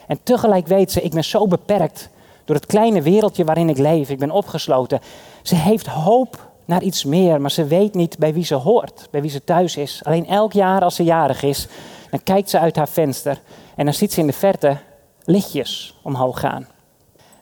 En 0.08 0.19
tegelijk 0.24 0.67
weet 0.67 0.91
ze, 0.91 1.02
ik 1.02 1.12
ben 1.12 1.24
zo 1.24 1.48
beperkt 1.48 2.10
door 2.45 2.55
het 2.55 2.65
kleine 2.65 3.01
wereldje 3.01 3.43
waarin 3.43 3.69
ik 3.69 3.77
leef. 3.77 4.10
Ik 4.10 4.19
ben 4.19 4.31
opgesloten. 4.31 4.99
Ze 5.41 5.55
heeft 5.55 5.88
hoop 5.88 6.53
naar 6.65 6.81
iets 6.81 7.03
meer, 7.03 7.41
maar 7.41 7.51
ze 7.51 7.65
weet 7.65 7.93
niet 7.93 8.17
bij 8.17 8.34
wie 8.34 8.45
ze 8.45 8.55
hoort, 8.55 9.08
bij 9.12 9.21
wie 9.21 9.29
ze 9.29 9.43
thuis 9.43 9.77
is. 9.77 10.01
Alleen 10.03 10.27
elk 10.27 10.53
jaar 10.53 10.81
als 10.81 10.95
ze 10.95 11.03
jarig 11.03 11.43
is, 11.43 11.67
dan 12.10 12.23
kijkt 12.23 12.49
ze 12.49 12.60
uit 12.60 12.75
haar 12.75 12.89
venster 12.89 13.41
en 13.75 13.86
dan 13.86 13.93
ziet 13.93 14.13
ze 14.13 14.19
in 14.19 14.27
de 14.27 14.34
verte 14.34 14.77
lichtjes 15.23 15.99
omhoog 16.03 16.39
gaan. 16.39 16.67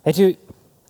Weet 0.01 0.17
u, 0.17 0.27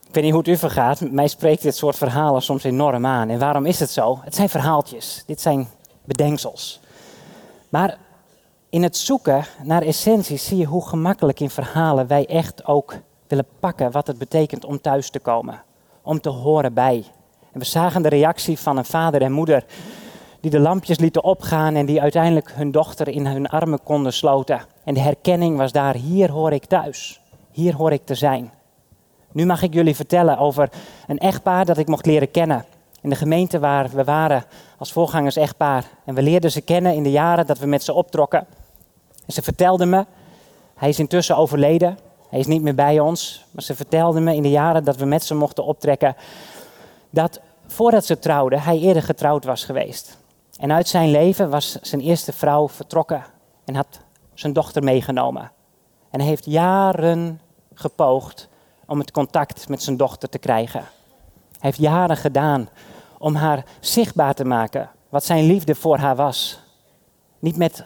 ik 0.07 0.19
weet 0.19 0.23
niet 0.23 0.33
hoe 0.33 0.41
het 0.41 0.51
u 0.51 0.57
vergaat, 0.57 1.01
mij 1.11 1.27
spreekt 1.27 1.61
dit 1.61 1.75
soort 1.75 1.95
verhalen 1.95 2.41
soms 2.41 2.63
enorm 2.63 3.05
aan. 3.05 3.29
En 3.29 3.39
waarom 3.39 3.65
is 3.65 3.79
het 3.79 3.89
zo? 3.89 4.19
Het 4.23 4.35
zijn 4.35 4.49
verhaaltjes, 4.49 5.23
dit 5.25 5.41
zijn 5.41 5.67
bedenksels. 6.03 6.79
Maar 7.69 7.97
in 8.69 8.83
het 8.83 8.97
zoeken 8.97 9.45
naar 9.63 9.81
essenties 9.81 10.45
zie 10.45 10.57
je 10.57 10.65
hoe 10.65 10.87
gemakkelijk 10.87 11.39
in 11.39 11.49
verhalen 11.49 12.07
wij 12.07 12.25
echt 12.25 12.65
ook 12.65 12.93
willen 13.35 13.51
pakken 13.59 13.91
wat 13.91 14.07
het 14.07 14.17
betekent 14.17 14.65
om 14.65 14.81
thuis 14.81 15.09
te 15.09 15.19
komen, 15.19 15.63
om 16.01 16.21
te 16.21 16.29
horen 16.29 16.73
bij. 16.73 17.03
En 17.51 17.59
we 17.59 17.65
zagen 17.65 18.01
de 18.01 18.09
reactie 18.09 18.59
van 18.59 18.77
een 18.77 18.85
vader 18.85 19.21
en 19.21 19.31
moeder 19.31 19.65
die 20.39 20.51
de 20.51 20.59
lampjes 20.59 20.99
lieten 20.99 21.23
opgaan 21.23 21.75
en 21.75 21.85
die 21.85 22.01
uiteindelijk 22.01 22.51
hun 22.51 22.71
dochter 22.71 23.07
in 23.07 23.25
hun 23.25 23.47
armen 23.47 23.83
konden 23.83 24.13
sloten. 24.13 24.61
En 24.83 24.93
de 24.93 24.99
herkenning 24.99 25.57
was 25.57 25.71
daar, 25.71 25.95
hier 25.95 26.31
hoor 26.31 26.51
ik 26.51 26.65
thuis, 26.65 27.21
hier 27.51 27.75
hoor 27.75 27.91
ik 27.91 28.05
te 28.05 28.15
zijn. 28.15 28.51
Nu 29.31 29.45
mag 29.45 29.61
ik 29.61 29.73
jullie 29.73 29.95
vertellen 29.95 30.37
over 30.37 30.69
een 31.07 31.19
echtpaar 31.19 31.65
dat 31.65 31.77
ik 31.77 31.87
mocht 31.87 32.05
leren 32.05 32.31
kennen. 32.31 32.65
In 33.01 33.09
de 33.09 33.15
gemeente 33.15 33.59
waar 33.59 33.89
we 33.89 34.03
waren 34.03 34.43
als 34.77 34.91
voorgangers 34.91 35.35
echtpaar. 35.35 35.85
En 36.05 36.15
we 36.15 36.21
leerden 36.21 36.51
ze 36.51 36.61
kennen 36.61 36.93
in 36.93 37.03
de 37.03 37.11
jaren 37.11 37.45
dat 37.45 37.59
we 37.59 37.65
met 37.65 37.83
ze 37.83 37.93
optrokken. 37.93 38.47
En 39.25 39.33
ze 39.33 39.41
vertelden 39.41 39.89
me, 39.89 40.05
hij 40.75 40.89
is 40.89 40.99
intussen 40.99 41.37
overleden, 41.37 41.97
hij 42.33 42.41
is 42.41 42.47
niet 42.47 42.61
meer 42.61 42.75
bij 42.75 42.99
ons. 42.99 43.45
Maar 43.51 43.63
ze 43.63 43.75
vertelden 43.75 44.23
me 44.23 44.35
in 44.35 44.41
de 44.41 44.49
jaren 44.49 44.83
dat 44.83 44.95
we 44.95 45.05
met 45.05 45.23
ze 45.23 45.35
mochten 45.35 45.65
optrekken, 45.65 46.15
dat 47.09 47.39
voordat 47.67 48.05
ze 48.05 48.19
trouwden, 48.19 48.61
hij 48.61 48.79
eerder 48.79 49.03
getrouwd 49.03 49.45
was 49.45 49.65
geweest. 49.65 50.17
En 50.57 50.71
uit 50.71 50.87
zijn 50.87 51.11
leven 51.11 51.49
was 51.49 51.81
zijn 51.81 52.01
eerste 52.01 52.33
vrouw 52.33 52.69
vertrokken 52.69 53.23
en 53.65 53.75
had 53.75 53.99
zijn 54.33 54.53
dochter 54.53 54.83
meegenomen. 54.83 55.51
En 56.09 56.19
hij 56.19 56.29
heeft 56.29 56.45
jaren 56.45 57.41
gepoogd 57.73 58.47
om 58.85 58.99
het 58.99 59.11
contact 59.11 59.69
met 59.69 59.83
zijn 59.83 59.97
dochter 59.97 60.29
te 60.29 60.37
krijgen. 60.37 60.81
Hij 60.81 61.59
heeft 61.59 61.79
jaren 61.79 62.17
gedaan 62.17 62.69
om 63.17 63.35
haar 63.35 63.65
zichtbaar 63.79 64.33
te 64.33 64.45
maken 64.45 64.89
wat 65.09 65.23
zijn 65.23 65.45
liefde 65.45 65.75
voor 65.75 65.97
haar 65.97 66.15
was. 66.15 66.59
Niet 67.39 67.57
met 67.57 67.85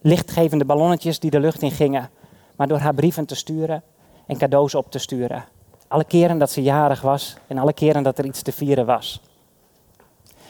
lichtgevende 0.00 0.64
ballonnetjes 0.64 1.18
die 1.18 1.30
de 1.30 1.40
lucht 1.40 1.62
in 1.62 1.70
gingen, 1.70 2.10
maar 2.56 2.68
door 2.68 2.78
haar 2.78 2.94
brieven 2.94 3.26
te 3.26 3.34
sturen 3.34 3.82
en 4.26 4.38
cadeaus 4.38 4.74
op 4.74 4.90
te 4.90 4.98
sturen. 4.98 5.44
Alle 5.88 6.04
keren 6.04 6.38
dat 6.38 6.50
ze 6.50 6.62
jarig 6.62 7.00
was 7.00 7.36
en 7.46 7.58
alle 7.58 7.72
keren 7.72 8.02
dat 8.02 8.18
er 8.18 8.24
iets 8.24 8.42
te 8.42 8.52
vieren 8.52 8.86
was. 8.86 9.20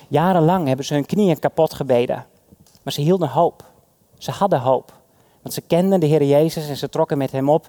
Jarenlang 0.08 0.66
hebben 0.66 0.84
ze 0.84 0.94
hun 0.94 1.06
knieën 1.06 1.38
kapot 1.38 1.74
gebeden, 1.74 2.26
maar 2.82 2.92
ze 2.92 3.00
hielden 3.00 3.28
hoop. 3.28 3.64
Ze 4.18 4.30
hadden 4.30 4.60
hoop, 4.60 4.92
want 5.42 5.54
ze 5.54 5.60
kenden 5.60 6.00
de 6.00 6.06
Heer 6.06 6.24
Jezus 6.24 6.68
en 6.68 6.76
ze 6.76 6.88
trokken 6.88 7.18
met 7.18 7.32
Hem 7.32 7.48
op. 7.48 7.68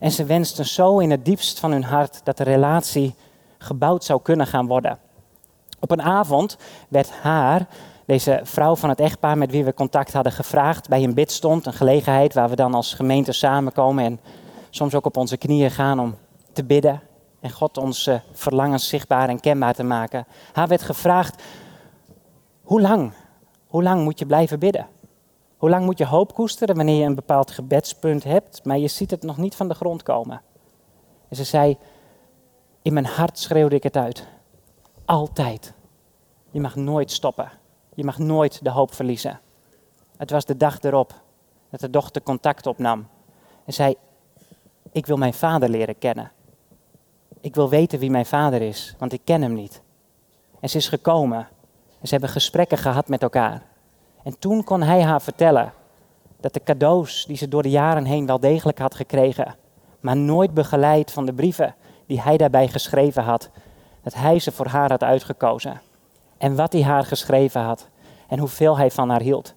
En 0.00 0.12
ze 0.12 0.24
wensten 0.24 0.66
zo 0.66 0.98
in 0.98 1.10
het 1.10 1.24
diepst 1.24 1.58
van 1.58 1.72
hun 1.72 1.84
hart 1.84 2.20
dat 2.24 2.36
de 2.36 2.44
relatie 2.44 3.14
gebouwd 3.58 4.04
zou 4.04 4.22
kunnen 4.22 4.46
gaan 4.46 4.66
worden. 4.66 4.98
Op 5.80 5.90
een 5.90 6.02
avond 6.02 6.56
werd 6.88 7.10
haar, 7.10 7.66
deze 8.06 8.40
vrouw 8.42 8.76
van 8.76 8.88
het 8.88 9.00
echtpaar 9.00 9.38
met 9.38 9.50
wie 9.50 9.64
we 9.64 9.74
contact 9.74 10.12
hadden, 10.12 10.32
gevraagd 10.32 10.88
bij 10.88 11.04
een 11.04 11.14
bidstond, 11.14 11.66
een 11.66 11.72
gelegenheid 11.72 12.34
waar 12.34 12.48
we 12.48 12.56
dan 12.56 12.74
als 12.74 12.94
gemeente 12.94 13.32
samenkomen 13.32 14.04
en 14.04 14.20
soms 14.70 14.94
ook 14.94 15.06
op 15.06 15.16
onze 15.16 15.36
knieën 15.36 15.70
gaan 15.70 16.00
om 16.00 16.16
te 16.52 16.64
bidden 16.64 17.02
en 17.40 17.50
God 17.50 17.78
onze 17.78 18.22
verlangens 18.32 18.88
zichtbaar 18.88 19.28
en 19.28 19.40
kenbaar 19.40 19.74
te 19.74 19.82
maken. 19.82 20.26
Haar 20.52 20.68
werd 20.68 20.82
gevraagd, 20.82 21.42
hoe 22.62 22.80
lang? 22.80 23.12
Hoe 23.66 23.82
lang 23.82 24.04
moet 24.04 24.18
je 24.18 24.26
blijven 24.26 24.58
bidden? 24.58 24.86
Hoe 25.56 25.70
lang 25.70 25.84
moet 25.84 25.98
je 25.98 26.06
hoop 26.06 26.34
koesteren 26.34 26.76
wanneer 26.76 27.00
je 27.00 27.04
een 27.04 27.14
bepaald 27.14 27.50
gebedspunt 27.50 28.24
hebt, 28.24 28.64
maar 28.64 28.78
je 28.78 28.88
ziet 28.88 29.10
het 29.10 29.22
nog 29.22 29.36
niet 29.36 29.54
van 29.54 29.68
de 29.68 29.74
grond 29.74 30.02
komen? 30.02 30.42
En 31.28 31.36
ze 31.36 31.44
zei, 31.44 31.76
in 32.82 32.92
mijn 32.92 33.06
hart 33.06 33.38
schreeuwde 33.38 33.76
ik 33.76 33.82
het 33.82 33.96
uit. 33.96 34.26
Altijd. 35.04 35.72
Je 36.50 36.60
mag 36.60 36.76
nooit 36.76 37.10
stoppen. 37.10 37.50
Je 37.96 38.04
mag 38.04 38.18
nooit 38.18 38.64
de 38.64 38.70
hoop 38.70 38.94
verliezen. 38.94 39.40
Het 40.16 40.30
was 40.30 40.44
de 40.44 40.56
dag 40.56 40.82
erop 40.82 41.14
dat 41.70 41.80
de 41.80 41.90
dochter 41.90 42.22
contact 42.22 42.66
opnam 42.66 43.08
en 43.64 43.72
zei: 43.72 43.94
Ik 44.92 45.06
wil 45.06 45.16
mijn 45.16 45.34
vader 45.34 45.68
leren 45.68 45.98
kennen. 45.98 46.32
Ik 47.40 47.54
wil 47.54 47.68
weten 47.68 47.98
wie 47.98 48.10
mijn 48.10 48.26
vader 48.26 48.62
is, 48.62 48.94
want 48.98 49.12
ik 49.12 49.20
ken 49.24 49.42
hem 49.42 49.52
niet. 49.52 49.82
En 50.60 50.68
ze 50.68 50.76
is 50.76 50.88
gekomen 50.88 51.38
en 52.00 52.08
ze 52.08 52.10
hebben 52.10 52.30
gesprekken 52.30 52.78
gehad 52.78 53.08
met 53.08 53.22
elkaar. 53.22 53.62
En 54.22 54.38
toen 54.38 54.64
kon 54.64 54.82
hij 54.82 55.02
haar 55.02 55.22
vertellen 55.22 55.72
dat 56.40 56.54
de 56.54 56.62
cadeaus 56.62 57.24
die 57.26 57.36
ze 57.36 57.48
door 57.48 57.62
de 57.62 57.70
jaren 57.70 58.04
heen 58.04 58.26
wel 58.26 58.40
degelijk 58.40 58.78
had 58.78 58.94
gekregen, 58.94 59.56
maar 60.00 60.16
nooit 60.16 60.54
begeleid 60.54 61.12
van 61.12 61.26
de 61.26 61.34
brieven 61.34 61.74
die 62.06 62.20
hij 62.20 62.36
daarbij 62.36 62.68
geschreven 62.68 63.22
had, 63.22 63.50
dat 64.02 64.14
hij 64.14 64.38
ze 64.38 64.52
voor 64.52 64.66
haar 64.66 64.90
had 64.90 65.02
uitgekozen. 65.02 65.80
En 66.38 66.56
wat 66.56 66.72
hij 66.72 66.82
haar 66.82 67.04
geschreven 67.04 67.60
had 67.60 67.88
en 68.28 68.38
hoeveel 68.38 68.76
hij 68.76 68.90
van 68.90 69.08
haar 69.10 69.20
hield. 69.20 69.54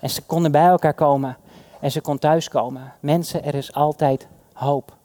En 0.00 0.10
ze 0.10 0.22
konden 0.22 0.52
bij 0.52 0.66
elkaar 0.66 0.94
komen 0.94 1.36
en 1.80 1.90
ze 1.90 2.00
kon 2.00 2.18
thuiskomen. 2.18 2.92
Mensen, 3.00 3.44
er 3.44 3.54
is 3.54 3.72
altijd 3.72 4.28
hoop. 4.52 4.96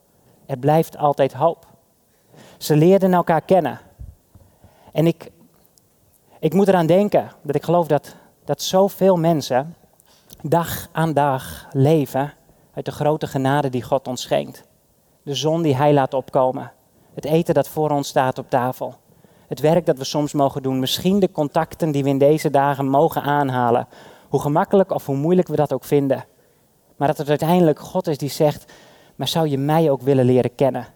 Er 0.46 0.58
blijft 0.58 0.98
altijd 0.98 1.34
hoop. 1.34 1.66
Ze 2.58 2.76
leerden 2.76 3.14
elkaar 3.14 3.42
kennen. 3.42 3.80
En 4.92 5.08
ik, 5.08 5.32
ik 6.40 6.54
moet 6.54 6.68
eraan 6.68 6.86
denken 6.86 7.32
dat 7.42 7.56
ik 7.56 7.64
geloof 7.64 7.88
dat, 7.88 8.16
dat 8.46 8.62
zoveel 8.62 9.18
mensen 9.18 9.76
dag 10.42 10.88
aan 10.92 11.14
dag 11.14 11.68
leven 11.72 12.34
uit 12.74 12.86
de 12.86 12.92
grote 12.92 13.28
genade 13.28 13.70
die 13.70 13.84
God 13.84 14.08
ons 14.08 14.22
schenkt. 14.22 14.64
De 15.24 15.36
zon 15.36 15.62
die 15.62 15.76
Hij 15.76 15.94
laat 15.94 16.14
opkomen. 16.14 16.72
Het 17.14 17.26
eten 17.26 17.54
dat 17.54 17.68
voor 17.68 17.90
ons 17.90 18.08
staat 18.08 18.38
op 18.38 18.50
tafel. 18.50 18.96
Het 19.52 19.60
werk 19.60 19.86
dat 19.86 19.98
we 19.98 20.04
soms 20.04 20.34
mogen 20.34 20.64
doen. 20.64 20.80
Misschien 20.80 21.20
de 21.20 21.32
contacten 21.32 21.92
die 21.92 22.04
we 22.04 22.10
in 22.10 22.18
deze 22.18 22.50
dagen 22.50 22.88
mogen 22.88 23.22
aanhalen. 23.22 23.88
Hoe 24.30 24.42
gemakkelijk 24.42 24.92
of 24.92 25.06
hoe 25.06 25.16
moeilijk 25.16 25.48
we 25.48 25.56
dat 25.56 25.74
ook 25.74 25.84
vinden. 25.84 26.26
Maar 26.96 27.08
dat 27.08 27.18
het 27.18 27.30
uiteindelijk 27.30 27.80
God 27.80 28.08
is 28.08 28.18
die 28.18 28.30
zegt: 28.30 28.72
Maar 29.16 29.28
zou 29.28 29.48
je 29.48 29.58
mij 29.58 29.90
ook 29.90 30.02
willen 30.02 30.26
leren 30.26 30.56
kennen? 30.56 30.88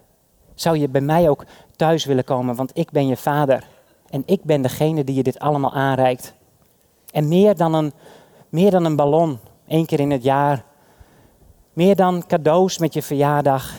Zou 0.54 0.78
je 0.78 0.90
bij 0.90 1.02
mij 1.02 1.30
ook 1.30 1.46
thuis 1.76 2.06
willen 2.06 2.24
komen? 2.24 2.56
Want 2.56 2.72
ik 2.74 2.92
ben 2.92 3.08
je 3.08 3.18
vader. 3.18 3.68
En 4.10 4.24
ik 4.26 4.44
ben 4.44 4.62
degene 4.62 5.04
die 5.04 5.16
je 5.16 5.24
dit 5.24 5.40
allemaal 5.40 5.74
aanreikt. 5.74 6.34
En 7.12 7.28
meer 7.28 7.56
dan 7.56 7.74
een, 7.74 7.94
meer 8.50 8.72
dan 8.72 8.86
een 8.86 8.96
ballon, 8.96 9.40
één 9.68 9.86
keer 9.86 10.00
in 10.00 10.12
het 10.12 10.24
jaar. 10.24 10.64
Meer 11.74 11.96
dan 11.96 12.24
cadeaus 12.28 12.78
met 12.78 12.94
je 12.94 13.02
verjaardag, 13.02 13.74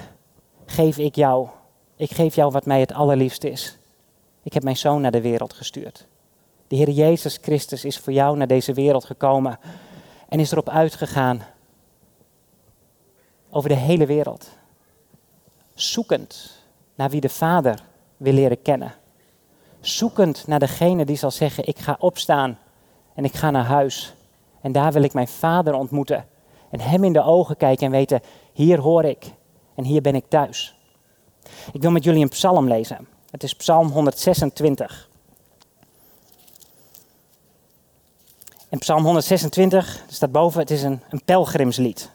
geef 0.67 0.99
ik 0.99 1.15
jou. 1.15 1.49
Ik 1.97 2.11
geef 2.11 2.35
jou 2.35 2.53
wat 2.53 2.67
mij 2.67 2.81
het 2.81 2.93
allerliefst 2.93 3.45
is. 3.45 3.79
Ik 4.47 4.53
heb 4.53 4.63
mijn 4.63 4.77
zoon 4.77 5.01
naar 5.01 5.11
de 5.11 5.21
wereld 5.21 5.53
gestuurd. 5.53 6.07
De 6.69 6.77
Heer 6.77 6.91
Jezus 6.91 7.39
Christus 7.43 7.85
is 7.85 7.99
voor 7.99 8.13
jou 8.13 8.37
naar 8.37 8.47
deze 8.47 8.73
wereld 8.73 9.05
gekomen 9.05 9.59
en 10.29 10.41
is 10.41 10.53
erop 10.53 10.69
uitgegaan 10.69 11.43
over 13.51 13.69
de 13.69 13.75
hele 13.75 14.07
wereld. 14.07 14.49
Zoekend 15.75 16.63
naar 16.95 17.11
wie 17.11 17.21
de 17.21 17.29
Vader 17.29 17.83
wil 18.17 18.33
leren 18.33 18.63
kennen. 18.63 18.95
Zoekend 19.81 20.47
naar 20.47 20.59
degene 20.59 21.05
die 21.05 21.17
zal 21.17 21.31
zeggen: 21.31 21.67
Ik 21.67 21.79
ga 21.79 21.97
opstaan 21.99 22.59
en 23.15 23.25
ik 23.25 23.35
ga 23.35 23.51
naar 23.51 23.65
huis. 23.65 24.15
En 24.61 24.73
daar 24.73 24.93
wil 24.93 25.03
ik 25.03 25.13
mijn 25.13 25.29
Vader 25.29 25.75
ontmoeten. 25.75 26.27
En 26.71 26.81
Hem 26.81 27.05
in 27.05 27.13
de 27.13 27.23
ogen 27.23 27.57
kijken 27.57 27.87
en 27.87 27.93
weten: 27.93 28.21
Hier 28.53 28.81
hoor 28.81 29.05
ik 29.05 29.27
en 29.75 29.85
hier 29.85 30.01
ben 30.01 30.15
ik 30.15 30.25
thuis. 30.29 30.77
Ik 31.73 31.83
wil 31.83 31.91
met 31.91 32.05
jullie 32.05 32.23
een 32.23 32.29
psalm 32.29 32.69
lezen. 32.69 33.15
Het 33.31 33.43
is 33.43 33.55
Psalm 33.55 33.89
126. 33.89 35.09
En 38.69 38.79
Psalm 38.79 39.03
126 39.03 40.05
staat 40.09 40.33
boven: 40.33 40.61
het 40.61 40.71
is 40.71 40.83
een, 40.83 41.01
een 41.11 41.23
pelgrimslied. 41.25 42.11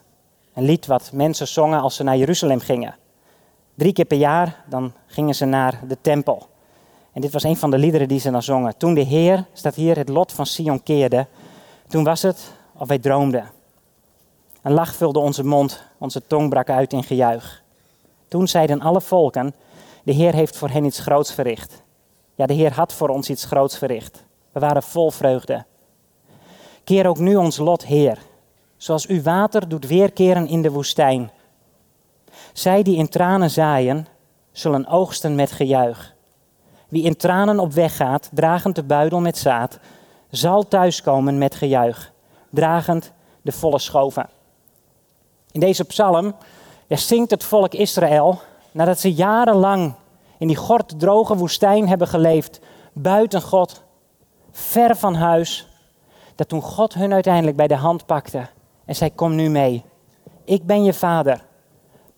Een 0.54 0.64
lied 0.64 0.86
wat 0.86 1.12
mensen 1.14 1.48
zongen 1.48 1.82
als 1.82 1.96
ze 1.96 2.04
naar 2.04 2.18
Jeruzalem 2.18 2.60
gingen. 2.60 2.96
Drie 3.76 3.94
keer 3.94 4.06
per 4.06 4.18
jaar 4.18 4.64
dan 4.70 4.94
gingen 5.06 5.36
ze 5.36 5.46
naar 5.46 5.80
de 5.88 5.98
tempel. 6.02 6.50
En 7.14 7.22
dit 7.22 7.32
was 7.32 7.44
een 7.44 7.58
van 7.58 7.72
de 7.72 7.78
liederen 7.78 8.08
die 8.08 8.20
ze 8.20 8.32
dan 8.32 8.44
zongen. 8.44 8.78
Toen 8.78 8.94
de 8.94 9.02
Heer, 9.02 9.46
staat 9.54 9.76
hier, 9.76 9.98
het 9.98 10.10
lot 10.10 10.32
van 10.32 10.46
Sion 10.46 10.84
keerde, 10.84 11.28
toen 11.88 12.04
was 12.04 12.22
het 12.22 12.52
of 12.74 12.88
wij 12.88 13.00
droomden. 13.00 13.50
Een 14.62 14.72
lach 14.72 14.96
vulde 14.96 15.20
onze 15.20 15.46
mond, 15.46 15.84
onze 15.98 16.28
tong 16.28 16.50
brak 16.50 16.70
uit 16.70 16.94
in 16.94 17.04
gejuich. 17.04 17.64
Toen 18.28 18.48
zeiden 18.48 18.82
alle 18.82 19.02
volken, 19.02 19.54
de 20.04 20.12
Heer 20.12 20.34
heeft 20.34 20.58
voor 20.58 20.70
hen 20.70 20.86
iets 20.86 21.00
groots 21.00 21.34
verricht. 21.34 21.84
Ja, 22.36 22.46
de 22.46 22.54
Heer 22.54 22.74
had 22.74 22.94
voor 22.94 23.10
ons 23.10 23.30
iets 23.30 23.46
groots 23.46 23.78
verricht. 23.78 24.24
We 24.52 24.60
waren 24.60 24.84
vol 24.84 25.12
vreugde. 25.12 25.66
Keer 26.84 27.08
ook 27.08 27.20
nu 27.20 27.36
ons 27.36 27.58
lot, 27.58 27.86
Heer, 27.86 28.18
zoals 28.78 29.08
uw 29.08 29.22
water 29.22 29.70
doet 29.70 29.88
weerkeren 29.88 30.48
in 30.48 30.62
de 30.62 30.72
woestijn. 30.72 31.32
Zij 32.54 32.84
die 32.84 32.98
in 32.98 33.10
tranen 33.10 33.50
zaaien, 33.50 34.08
zullen 34.52 34.88
oogsten 34.88 35.36
met 35.36 35.52
gejuich. 35.52 36.14
Wie 36.88 37.04
in 37.04 37.16
tranen 37.16 37.60
op 37.60 37.74
weg 37.74 37.96
gaat, 37.96 38.30
dragend 38.34 38.76
de 38.76 38.84
buidel 38.84 39.20
met 39.20 39.38
zaad, 39.38 39.80
zal 40.30 40.68
thuiskomen 40.68 41.38
met 41.38 41.56
gejuich, 41.56 42.12
dragend 42.50 43.12
de 43.42 43.52
volle 43.52 43.80
schoven. 43.80 44.30
In 45.52 45.60
deze 45.60 45.84
psalm 45.84 46.36
zingt 46.88 47.32
het 47.32 47.44
volk 47.44 47.74
Israël, 47.74 48.42
nadat 48.72 49.00
ze 49.00 49.14
jarenlang 49.14 49.94
in 50.38 50.48
die 50.48 50.58
droge 50.98 51.36
woestijn 51.36 51.88
hebben 51.88 52.08
geleefd, 52.08 52.60
buiten 52.94 53.42
God, 53.42 53.84
ver 54.52 54.96
van 54.96 55.16
huis, 55.16 55.68
dat 56.36 56.50
toen 56.50 56.62
God 56.62 56.94
hun 56.94 57.14
uiteindelijk 57.14 57.58
bij 57.58 57.68
de 57.68 57.76
hand 57.76 58.06
pakte 58.06 58.48
en 58.86 58.96
zei: 58.96 59.16
Kom 59.16 59.36
nu 59.36 59.50
mee. 59.50 59.84
Ik 60.44 60.66
ben 60.66 60.84
je 60.84 60.94
vader. 60.94 61.46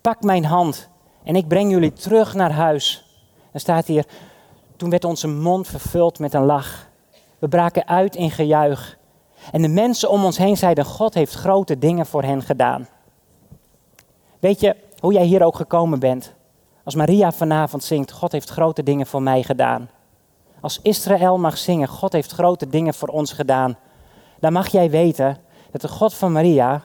Pak 0.02 0.22
mijn 0.22 0.46
hand 0.46 0.90
En 1.24 1.36
ik 1.36 1.48
breng 1.48 1.72
jullie 1.72 1.94
terug 1.94 2.34
naar 2.34 2.52
huis. 2.52 3.06
Dan 3.52 3.60
staat 3.60 3.86
hier, 3.86 4.06
toen 4.76 4.90
werd 4.90 5.04
onze 5.04 5.28
mond 5.28 5.68
vervuld 5.68 6.20
met 6.20 6.34
een 6.34 6.46
lach. 6.46 6.88
We 7.40 7.48
braken 7.48 7.88
uit 7.88 8.16
in 8.16 8.32
gejuich. 8.32 8.98
En 9.52 9.62
de 9.62 9.68
mensen 9.68 10.10
om 10.10 10.26
ons 10.26 10.38
heen 10.38 10.58
zeiden, 10.58 10.86
God 10.86 11.14
heeft 11.14 11.34
grote 11.34 11.78
dingen 11.78 12.06
voor 12.06 12.24
hen 12.24 12.42
gedaan. 12.42 12.88
Weet 14.40 14.60
je 14.60 14.76
hoe 15.00 15.14
jij 15.14 15.26
hier 15.26 15.44
ook 15.44 15.56
gekomen 15.56 16.00
bent? 16.00 16.34
Als 16.84 16.96
Maria 16.96 17.32
vanavond 17.32 17.84
zingt, 17.84 18.12
God 18.12 18.32
heeft 18.32 18.50
grote 18.50 18.84
dingen 18.84 19.06
voor 19.06 19.22
mij 19.22 19.44
gedaan. 19.44 19.90
Als 20.62 20.80
Israël 20.82 21.38
mag 21.38 21.58
zingen, 21.58 21.88
God 21.88 22.14
heeft 22.14 22.32
grote 22.32 22.68
dingen 22.68 22.94
voor 22.94 23.08
ons 23.08 23.34
gedaan. 23.34 23.78
Dan 24.40 24.54
mag 24.54 24.68
jij 24.68 24.90
weten 24.90 25.38
dat 25.72 25.82
de 25.82 25.88
God 25.88 26.14
van 26.14 26.32
Maria 26.32 26.84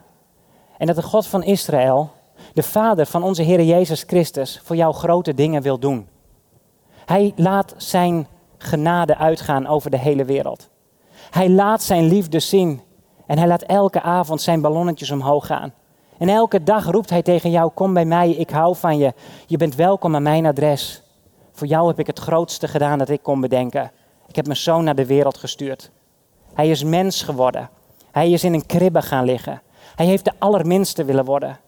en 0.77 0.87
dat 0.87 0.95
de 0.95 1.01
God 1.01 1.27
van 1.27 1.43
Israël, 1.43 2.11
de 2.53 2.63
Vader 2.63 3.05
van 3.05 3.23
onze 3.23 3.41
Heer 3.41 3.63
Jezus 3.63 4.03
Christus, 4.07 4.61
voor 4.63 4.75
jou 4.75 4.93
grote 4.93 5.33
dingen 5.33 5.61
wil 5.61 5.79
doen. 5.79 6.07
Hij 7.05 7.33
laat 7.35 7.73
zijn 7.77 8.27
genade 8.57 9.17
uitgaan 9.17 9.67
over 9.67 9.89
de 9.89 9.97
hele 9.97 10.25
wereld. 10.25 10.69
Hij 11.29 11.49
laat 11.49 11.83
zijn 11.83 12.07
liefde 12.07 12.39
zien 12.39 12.81
en 13.25 13.37
hij 13.37 13.47
laat 13.47 13.61
elke 13.61 14.01
avond 14.01 14.41
zijn 14.41 14.61
ballonnetjes 14.61 15.11
omhoog 15.11 15.45
gaan. 15.45 15.73
En 16.19 16.29
elke 16.29 16.63
dag 16.63 16.85
roept 16.85 17.09
hij 17.09 17.21
tegen 17.21 17.51
jou: 17.51 17.71
Kom 17.73 17.93
bij 17.93 18.05
mij, 18.05 18.29
ik 18.29 18.49
hou 18.49 18.75
van 18.75 18.97
je. 18.97 19.13
Je 19.45 19.57
bent 19.57 19.75
welkom 19.75 20.15
aan 20.15 20.23
mijn 20.23 20.45
adres. 20.45 21.03
Voor 21.51 21.67
jou 21.67 21.87
heb 21.87 21.99
ik 21.99 22.07
het 22.07 22.19
grootste 22.19 22.67
gedaan 22.67 22.97
dat 22.97 23.09
ik 23.09 23.23
kon 23.23 23.41
bedenken. 23.41 23.91
Ik 24.27 24.35
heb 24.35 24.45
mijn 24.45 24.57
zoon 24.57 24.83
naar 24.83 24.95
de 24.95 25.05
wereld 25.05 25.37
gestuurd. 25.37 25.91
Hij 26.53 26.69
is 26.69 26.83
mens 26.83 27.21
geworden. 27.21 27.69
Hij 28.11 28.31
is 28.31 28.43
in 28.43 28.53
een 28.53 28.65
kribbe 28.65 29.01
gaan 29.01 29.25
liggen. 29.25 29.61
Hij 29.95 30.05
heeft 30.05 30.25
de 30.25 30.33
allerminste 30.37 31.03
willen 31.03 31.25
worden. 31.25 31.59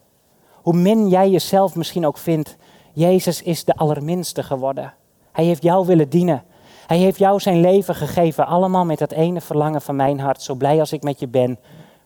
Hoe 0.54 0.74
min 0.74 1.08
jij 1.10 1.30
jezelf 1.30 1.76
misschien 1.76 2.06
ook 2.06 2.18
vindt, 2.18 2.56
Jezus 2.94 3.42
is 3.42 3.64
de 3.64 3.76
allerminste 3.76 4.44
geworden. 4.44 4.94
Hij 5.32 5.46
heeft 5.46 5.64
jou 5.64 5.86
willen 5.86 6.10
dienen. 6.10 6.44
Hij 6.88 6.98
heeft 6.98 7.18
jou 7.18 7.40
zijn 7.40 7.62
leven 7.62 7.96
gegeven, 7.96 8.48
allemaal 8.48 8.86
met 8.86 9.00
dat 9.00 9.12
ene 9.12 9.42
verlangen 9.42 9.82
van 9.82 9.96
mijn 9.96 10.20
hart. 10.20 10.42
Zo 10.42 10.56
blij 10.56 10.80
als 10.80 10.94
ik 10.94 11.04
met 11.04 11.20
je 11.20 11.28
ben, 11.28 11.60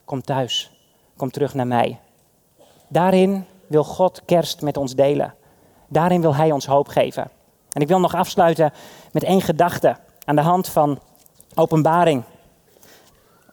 kom 0.05 0.21
thuis. 0.21 0.71
Kom 1.17 1.31
terug 1.31 1.53
naar 1.53 1.67
mij. 1.67 1.99
Daarin 2.95 3.45
wil 3.67 3.84
God 3.84 4.21
kerst 4.25 4.62
met 4.62 4.77
ons 4.77 4.95
delen. 4.95 5.34
Daarin 5.88 6.21
wil 6.21 6.36
Hij 6.36 6.51
ons 6.51 6.65
hoop 6.65 6.88
geven. 6.88 7.31
En 7.71 7.81
ik 7.81 7.88
wil 7.88 7.99
nog 7.99 8.15
afsluiten 8.15 8.73
met 9.12 9.23
één 9.23 9.41
gedachte 9.41 9.97
aan 10.25 10.36
de 10.36 10.41
hand 10.41 10.69
van 10.69 10.99
Openbaring. 11.55 12.23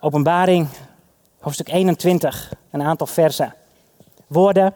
Openbaring, 0.00 0.68
hoofdstuk 1.40 1.68
21, 1.68 2.52
een 2.70 2.82
aantal 2.82 3.06
versen. 3.06 3.54
Woorden 4.26 4.74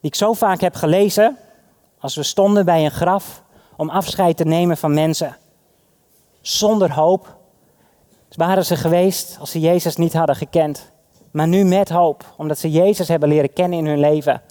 die 0.00 0.10
ik 0.10 0.14
zo 0.14 0.32
vaak 0.32 0.60
heb 0.60 0.74
gelezen 0.74 1.36
als 1.98 2.14
we 2.14 2.22
stonden 2.22 2.64
bij 2.64 2.84
een 2.84 2.90
graf 2.90 3.42
om 3.76 3.90
afscheid 3.90 4.36
te 4.36 4.44
nemen 4.44 4.76
van 4.76 4.94
mensen. 4.94 5.36
Zonder 6.40 6.92
hoop 6.92 7.36
waren 8.36 8.64
ze 8.64 8.76
geweest 8.76 9.36
als 9.40 9.50
ze 9.50 9.60
Jezus 9.60 9.96
niet 9.96 10.12
hadden 10.12 10.36
gekend. 10.36 10.91
Maar 11.32 11.48
nu 11.48 11.64
met 11.64 11.88
hoop, 11.88 12.24
omdat 12.36 12.58
ze 12.58 12.70
Jezus 12.70 13.08
hebben 13.08 13.28
leren 13.28 13.52
kennen 13.52 13.78
in 13.78 13.86
hun 13.86 14.00
leven. 14.00 14.42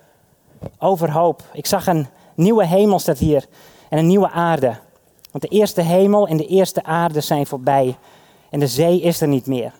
Over 0.80 1.12
hoop. 1.12 1.44
Ik 1.54 1.66
zag 1.66 1.88
een 1.88 2.08
nieuwe 2.36 2.66
hemel 2.66 3.00
staat 3.00 3.18
hier 3.18 3.46
en 3.90 3.98
een 3.98 4.08
nieuwe 4.08 4.30
aarde. 4.30 4.76
Want 5.32 5.44
de 5.44 5.50
eerste 5.50 5.82
hemel 5.82 6.28
en 6.28 6.38
de 6.38 6.46
eerste 6.46 6.84
aarde 6.84 7.22
zijn 7.22 7.46
voorbij 7.46 7.98
en 8.50 8.60
de 8.60 8.68
zee 8.68 9.02
is 9.02 9.22
er 9.22 9.28
niet 9.28 9.48
meer. 9.48 9.74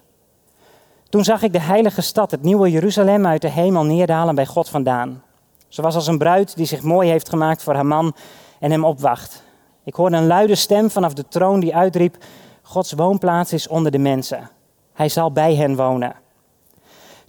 Toen 1.10 1.24
zag 1.24 1.42
ik 1.42 1.54
de 1.54 1.60
heilige 1.60 2.02
stad, 2.02 2.32
het 2.32 2.42
nieuwe 2.44 2.72
Jeruzalem, 2.72 3.26
uit 3.26 3.42
de 3.42 3.50
hemel 3.50 3.84
neerdalen 3.84 4.36
bij 4.36 4.46
God 4.46 4.70
vandaan. 4.70 5.24
Ze 5.68 5.82
was 5.82 5.96
als 5.96 6.08
een 6.08 6.18
bruid 6.18 6.56
die 6.56 6.66
zich 6.66 6.82
mooi 6.82 7.10
heeft 7.10 7.30
gemaakt 7.30 7.64
voor 7.64 7.74
haar 7.74 7.86
man 7.86 8.16
en 8.60 8.72
hem 8.72 8.86
opwacht. 8.86 9.44
Ik 9.84 9.94
hoorde 9.94 10.18
een 10.18 10.28
luide 10.28 10.56
stem 10.56 10.90
vanaf 10.90 11.14
de 11.14 11.28
troon 11.28 11.60
die 11.60 11.76
uitriep: 11.76 12.18
Gods 12.62 12.94
woonplaats 12.94 13.54
is 13.54 13.68
onder 13.68 13.92
de 13.92 13.98
mensen. 13.98 14.50
Hij 14.94 15.10
zal 15.10 15.32
bij 15.32 15.56
hen 15.56 15.76
wonen. 15.76 16.16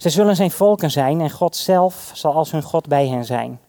Ze 0.03 0.09
zullen 0.09 0.35
zijn 0.35 0.51
volken 0.51 0.91
zijn 0.91 1.21
en 1.21 1.29
God 1.29 1.55
zelf 1.55 2.11
zal 2.13 2.33
als 2.33 2.51
hun 2.51 2.61
God 2.61 2.87
bij 2.87 3.07
hen 3.07 3.25
zijn. 3.25 3.59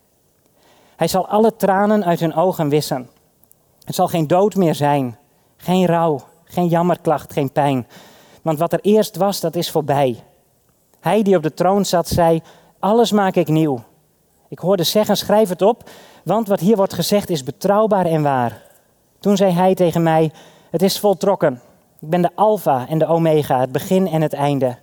Hij 0.96 1.08
zal 1.08 1.28
alle 1.28 1.56
tranen 1.56 2.04
uit 2.04 2.20
hun 2.20 2.34
ogen 2.34 2.68
wissen. 2.68 3.08
Het 3.84 3.94
zal 3.94 4.08
geen 4.08 4.26
dood 4.26 4.54
meer 4.54 4.74
zijn, 4.74 5.18
geen 5.56 5.86
rouw, 5.86 6.20
geen 6.44 6.66
jammerklacht, 6.66 7.32
geen 7.32 7.52
pijn. 7.52 7.86
Want 8.42 8.58
wat 8.58 8.72
er 8.72 8.78
eerst 8.82 9.16
was, 9.16 9.40
dat 9.40 9.56
is 9.56 9.70
voorbij. 9.70 10.22
Hij 11.00 11.22
die 11.22 11.36
op 11.36 11.42
de 11.42 11.54
troon 11.54 11.84
zat, 11.84 12.08
zei: 12.08 12.42
Alles 12.78 13.12
maak 13.12 13.34
ik 13.34 13.48
nieuw. 13.48 13.82
Ik 14.48 14.58
hoorde 14.58 14.84
zeggen: 14.84 15.16
Schrijf 15.16 15.48
het 15.48 15.62
op, 15.62 15.90
want 16.24 16.48
wat 16.48 16.60
hier 16.60 16.76
wordt 16.76 16.94
gezegd 16.94 17.30
is 17.30 17.42
betrouwbaar 17.42 18.06
en 18.06 18.22
waar. 18.22 18.62
Toen 19.20 19.36
zei 19.36 19.52
hij 19.52 19.74
tegen 19.74 20.02
mij: 20.02 20.32
Het 20.70 20.82
is 20.82 20.98
voltrokken. 20.98 21.60
Ik 22.00 22.10
ben 22.10 22.22
de 22.22 22.30
Alpha 22.34 22.88
en 22.88 22.98
de 22.98 23.06
Omega, 23.06 23.60
het 23.60 23.72
begin 23.72 24.08
en 24.08 24.22
het 24.22 24.32
einde. 24.32 24.82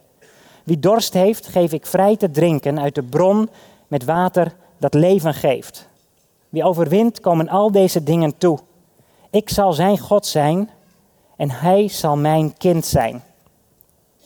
Wie 0.64 0.80
dorst 0.80 1.14
heeft, 1.14 1.48
geef 1.48 1.72
ik 1.72 1.86
vrij 1.86 2.18
te 2.18 2.32
drinken 2.32 2.80
uit 2.80 2.96
de 2.96 3.04
bron 3.04 3.50
met 3.88 4.06
water 4.06 4.56
dat 4.78 4.94
leven 4.94 5.34
geeft. 5.34 5.88
Wie 6.50 6.64
overwint, 6.64 7.20
komen 7.20 7.50
al 7.50 7.72
deze 7.72 8.04
dingen 8.04 8.38
toe. 8.38 8.60
Ik 9.30 9.50
zal 9.50 9.74
zijn 9.74 9.98
God 9.98 10.26
zijn 10.26 10.70
en 11.36 11.52
hij 11.52 11.88
zal 11.88 12.18
mijn 12.18 12.58
kind 12.58 12.86
zijn. 12.86 13.24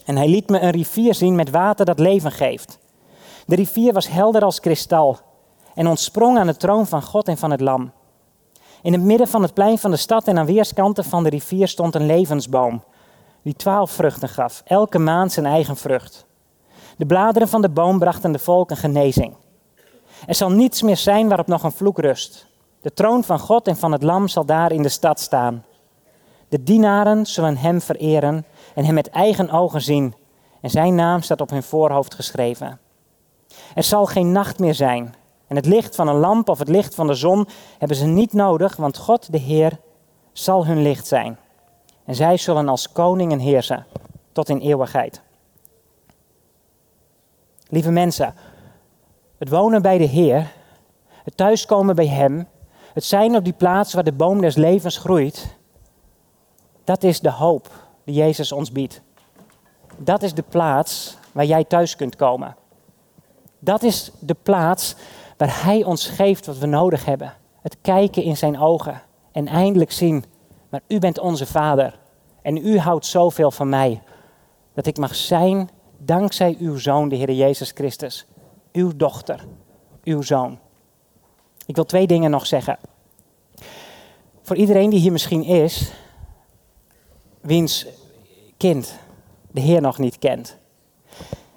En 0.05 0.15
hij 0.15 0.27
liet 0.27 0.49
me 0.49 0.59
een 0.59 0.71
rivier 0.71 1.13
zien 1.13 1.35
met 1.35 1.49
water 1.49 1.85
dat 1.85 1.99
leven 1.99 2.31
geeft. 2.31 2.79
De 3.45 3.55
rivier 3.55 3.93
was 3.93 4.07
helder 4.07 4.41
als 4.41 4.59
kristal 4.59 5.19
en 5.75 5.87
ontsprong 5.87 6.37
aan 6.37 6.47
de 6.47 6.57
troon 6.57 6.87
van 6.87 7.01
God 7.01 7.27
en 7.27 7.37
van 7.37 7.51
het 7.51 7.61
Lam. 7.61 7.91
In 8.81 8.93
het 8.93 9.01
midden 9.01 9.27
van 9.27 9.41
het 9.41 9.53
plein 9.53 9.77
van 9.77 9.91
de 9.91 9.97
stad 9.97 10.27
en 10.27 10.37
aan 10.37 10.45
weerskanten 10.45 11.03
van 11.03 11.23
de 11.23 11.29
rivier 11.29 11.67
stond 11.67 11.95
een 11.95 12.05
levensboom, 12.05 12.83
die 13.45 13.55
twaalf 13.55 13.91
vruchten 13.91 14.29
gaf, 14.29 14.61
elke 14.65 14.99
maand 14.99 15.31
zijn 15.31 15.45
eigen 15.45 15.77
vrucht. 15.77 16.25
De 16.97 17.05
bladeren 17.05 17.47
van 17.47 17.61
de 17.61 17.69
boom 17.69 17.99
brachten 17.99 18.31
de 18.31 18.39
volken 18.39 18.77
genezing. 18.77 19.35
Er 20.27 20.35
zal 20.35 20.51
niets 20.51 20.81
meer 20.81 20.97
zijn 20.97 21.27
waarop 21.27 21.47
nog 21.47 21.63
een 21.63 21.71
vloek 21.71 21.99
rust. 21.99 22.47
De 22.81 22.93
troon 22.93 23.23
van 23.23 23.39
God 23.39 23.67
en 23.67 23.77
van 23.77 23.91
het 23.91 24.03
Lam 24.03 24.27
zal 24.27 24.45
daar 24.45 24.71
in 24.71 24.81
de 24.81 24.89
stad 24.89 25.19
staan. 25.19 25.63
De 26.49 26.63
dienaren 26.63 27.25
zullen 27.25 27.57
hem 27.57 27.81
vereren 27.81 28.45
en 28.75 28.85
hem 28.85 28.93
met 28.93 29.09
eigen 29.09 29.49
ogen 29.49 29.81
zien. 29.81 30.15
En 30.61 30.69
zijn 30.69 30.95
naam 30.95 31.21
staat 31.21 31.41
op 31.41 31.49
hun 31.49 31.63
voorhoofd 31.63 32.13
geschreven. 32.13 32.79
Er 33.75 33.83
zal 33.83 34.05
geen 34.05 34.31
nacht 34.31 34.59
meer 34.59 34.75
zijn. 34.75 35.15
En 35.47 35.55
het 35.55 35.65
licht 35.65 35.95
van 35.95 36.07
een 36.07 36.19
lamp 36.19 36.49
of 36.49 36.59
het 36.59 36.69
licht 36.69 36.95
van 36.95 37.07
de 37.07 37.13
zon 37.13 37.47
hebben 37.77 37.97
ze 37.97 38.05
niet 38.05 38.33
nodig, 38.33 38.75
want 38.75 38.97
God, 38.97 39.31
de 39.31 39.37
Heer, 39.37 39.79
zal 40.33 40.65
hun 40.65 40.81
licht 40.81 41.07
zijn. 41.07 41.37
En 42.05 42.15
zij 42.15 42.37
zullen 42.37 42.69
als 42.69 42.91
koningen 42.91 43.39
heersen 43.39 43.85
tot 44.31 44.49
in 44.49 44.59
eeuwigheid. 44.59 45.21
Lieve 47.67 47.91
mensen, 47.91 48.33
het 49.37 49.49
wonen 49.49 49.81
bij 49.81 49.97
de 49.97 50.03
Heer, 50.03 50.51
het 51.23 51.37
thuiskomen 51.37 51.95
bij 51.95 52.07
Hem, 52.07 52.47
het 52.93 53.03
zijn 53.03 53.35
op 53.35 53.43
die 53.43 53.53
plaats 53.53 53.93
waar 53.93 54.03
de 54.03 54.11
boom 54.11 54.41
des 54.41 54.55
levens 54.55 54.97
groeit, 54.97 55.55
dat 56.83 57.03
is 57.03 57.19
de 57.19 57.31
hoop 57.31 57.69
die 58.03 58.15
Jezus 58.15 58.51
ons 58.51 58.71
biedt. 58.71 59.01
Dat 59.97 60.23
is 60.23 60.33
de 60.33 60.43
plaats 60.49 61.17
waar 61.31 61.45
jij 61.45 61.63
thuis 61.63 61.95
kunt 61.95 62.15
komen. 62.15 62.55
Dat 63.59 63.83
is 63.83 64.11
de 64.19 64.35
plaats 64.43 64.95
waar 65.37 65.63
Hij 65.63 65.83
ons 65.83 66.07
geeft 66.07 66.45
wat 66.45 66.57
we 66.57 66.65
nodig 66.65 67.05
hebben. 67.05 67.33
Het 67.61 67.77
kijken 67.81 68.23
in 68.23 68.37
Zijn 68.37 68.59
ogen 68.59 69.01
en 69.31 69.47
eindelijk 69.47 69.91
zien, 69.91 70.25
maar 70.75 70.83
U 70.87 70.99
bent 70.99 71.19
onze 71.19 71.45
Vader 71.45 71.99
en 72.41 72.57
U 72.57 72.79
houdt 72.79 73.05
zoveel 73.05 73.51
van 73.51 73.69
mij, 73.69 74.01
dat 74.73 74.85
ik 74.85 74.97
mag 74.97 75.15
zijn 75.15 75.69
dankzij 75.97 76.55
Uw 76.59 76.77
Zoon, 76.77 77.09
de 77.09 77.15
Heer 77.15 77.31
Jezus 77.31 77.71
Christus, 77.71 78.25
Uw 78.71 78.91
dochter, 78.95 79.45
Uw 80.03 80.21
Zoon. 80.21 80.59
Ik 81.65 81.75
wil 81.75 81.85
twee 81.85 82.07
dingen 82.07 82.31
nog 82.31 82.45
zeggen. 82.47 82.77
Voor 84.41 84.55
iedereen 84.55 84.89
die 84.89 84.99
hier 84.99 85.11
misschien 85.11 85.43
is, 85.43 85.91
wiens 87.41 87.87
kind 88.57 88.99
de 89.51 89.61
Heer 89.61 89.81
nog 89.81 89.97
niet 89.97 90.19
kent. 90.19 90.57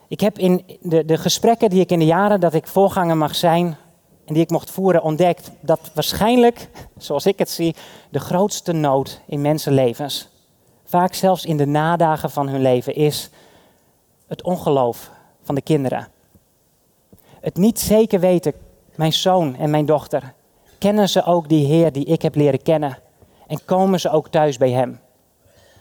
Ik 0.08 0.20
heb 0.20 0.38
in 0.38 0.78
de, 0.80 1.04
de 1.04 1.18
gesprekken 1.18 1.70
die 1.70 1.80
ik 1.80 1.90
in 1.90 1.98
de 1.98 2.04
jaren 2.04 2.40
dat 2.40 2.54
ik 2.54 2.66
voorganger 2.66 3.16
mag 3.16 3.34
zijn 3.34 3.76
die 4.34 4.42
ik 4.42 4.50
mocht 4.50 4.70
voeren 4.70 5.02
ontdekt 5.02 5.50
dat 5.60 5.90
waarschijnlijk, 5.94 6.68
zoals 6.96 7.26
ik 7.26 7.38
het 7.38 7.50
zie, 7.50 7.74
de 8.10 8.20
grootste 8.20 8.72
nood 8.72 9.20
in 9.26 9.40
mensenlevens, 9.40 10.28
vaak 10.84 11.14
zelfs 11.14 11.44
in 11.44 11.56
de 11.56 11.66
nadagen 11.66 12.30
van 12.30 12.48
hun 12.48 12.62
leven, 12.62 12.94
is 12.94 13.30
het 14.26 14.42
ongeloof 14.42 15.10
van 15.42 15.54
de 15.54 15.62
kinderen. 15.62 16.08
Het 17.40 17.56
niet 17.56 17.80
zeker 17.80 18.20
weten, 18.20 18.52
mijn 18.94 19.12
zoon 19.12 19.56
en 19.56 19.70
mijn 19.70 19.86
dochter, 19.86 20.34
kennen 20.78 21.08
ze 21.08 21.24
ook 21.24 21.48
die 21.48 21.66
Heer 21.66 21.92
die 21.92 22.04
ik 22.04 22.22
heb 22.22 22.34
leren 22.34 22.62
kennen 22.62 22.98
en 23.46 23.64
komen 23.64 24.00
ze 24.00 24.10
ook 24.10 24.28
thuis 24.28 24.56
bij 24.56 24.70
Hem. 24.70 25.00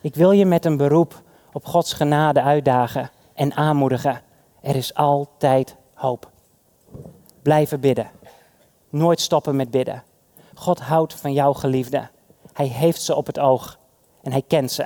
Ik 0.01 0.15
wil 0.15 0.31
je 0.31 0.45
met 0.45 0.65
een 0.65 0.77
beroep 0.77 1.21
op 1.53 1.65
Gods 1.65 1.93
genade 1.93 2.41
uitdagen 2.41 3.09
en 3.33 3.53
aanmoedigen. 3.53 4.21
Er 4.61 4.75
is 4.75 4.93
altijd 4.93 5.75
hoop. 5.93 6.29
Blijven 7.41 7.79
bidden. 7.79 8.16
Nooit 8.89 9.21
stoppen 9.21 9.55
met 9.55 9.71
bidden. 9.71 10.03
God 10.53 10.79
houdt 10.79 11.13
van 11.13 11.33
jouw 11.33 11.53
geliefde. 11.53 12.07
Hij 12.53 12.67
heeft 12.67 13.01
ze 13.01 13.15
op 13.15 13.25
het 13.25 13.39
oog 13.39 13.79
en 14.23 14.31
hij 14.31 14.43
kent 14.47 14.71
ze. 14.71 14.85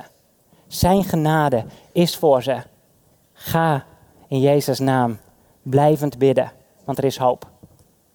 Zijn 0.66 1.04
genade 1.04 1.64
is 1.92 2.16
voor 2.16 2.42
ze. 2.42 2.56
Ga 3.32 3.84
in 4.28 4.40
Jezus' 4.40 4.78
naam 4.78 5.18
blijvend 5.62 6.18
bidden, 6.18 6.52
want 6.84 6.98
er 6.98 7.04
is 7.04 7.16
hoop. 7.16 7.46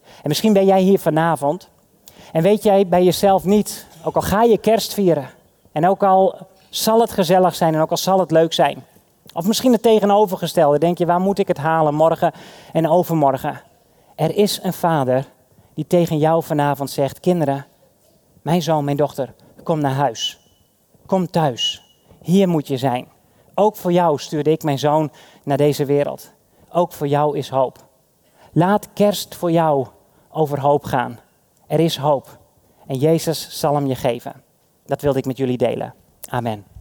En 0.03 0.27
misschien 0.27 0.53
ben 0.53 0.65
jij 0.65 0.81
hier 0.81 0.99
vanavond 0.99 1.69
en 2.31 2.41
weet 2.41 2.63
jij 2.63 2.87
bij 2.87 3.03
jezelf 3.03 3.43
niet, 3.43 3.87
ook 4.03 4.15
al 4.15 4.21
ga 4.21 4.43
je 4.43 4.57
kerst 4.57 4.93
vieren 4.93 5.29
en 5.71 5.87
ook 5.87 6.03
al 6.03 6.47
zal 6.69 7.01
het 7.01 7.11
gezellig 7.11 7.55
zijn 7.55 7.73
en 7.73 7.81
ook 7.81 7.91
al 7.91 7.97
zal 7.97 8.19
het 8.19 8.31
leuk 8.31 8.53
zijn. 8.53 8.85
Of 9.33 9.47
misschien 9.47 9.71
het 9.71 9.81
tegenovergestelde, 9.81 10.79
denk 10.79 10.97
je, 10.97 11.05
waar 11.05 11.19
moet 11.19 11.39
ik 11.39 11.47
het 11.47 11.57
halen 11.57 11.93
morgen 11.93 12.31
en 12.73 12.89
overmorgen? 12.89 13.61
Er 14.15 14.35
is 14.35 14.59
een 14.63 14.73
vader 14.73 15.25
die 15.77 15.87
tegen 15.87 16.17
jou 16.17 16.43
vanavond 16.43 16.89
zegt, 16.89 17.19
kinderen, 17.19 17.65
mijn 18.41 18.61
zoon, 18.61 18.85
mijn 18.85 18.97
dochter, 18.97 19.33
kom 19.63 19.79
naar 19.79 19.93
huis. 19.93 20.39
Kom 21.05 21.27
thuis. 21.27 21.81
Hier 22.21 22.47
moet 22.47 22.67
je 22.67 22.77
zijn. 22.77 23.07
Ook 23.53 23.75
voor 23.75 23.91
jou 23.91 24.19
stuurde 24.19 24.51
ik 24.51 24.63
mijn 24.63 24.79
zoon 24.79 25.11
naar 25.43 25.57
deze 25.57 25.85
wereld. 25.85 26.31
Ook 26.71 26.93
voor 26.93 27.07
jou 27.07 27.37
is 27.37 27.49
hoop. 27.49 27.77
Laat 28.51 28.93
kerst 28.93 29.35
voor 29.35 29.51
jou 29.51 29.87
over 30.29 30.59
hoop 30.59 30.83
gaan. 30.83 31.19
Er 31.67 31.79
is 31.79 31.97
hoop. 31.97 32.37
En 32.87 32.95
Jezus 32.95 33.59
zal 33.59 33.75
hem 33.75 33.87
je 33.87 33.95
geven. 33.95 34.43
Dat 34.85 35.01
wilde 35.01 35.19
ik 35.19 35.25
met 35.25 35.37
jullie 35.37 35.57
delen. 35.57 35.93
Amen. 36.29 36.76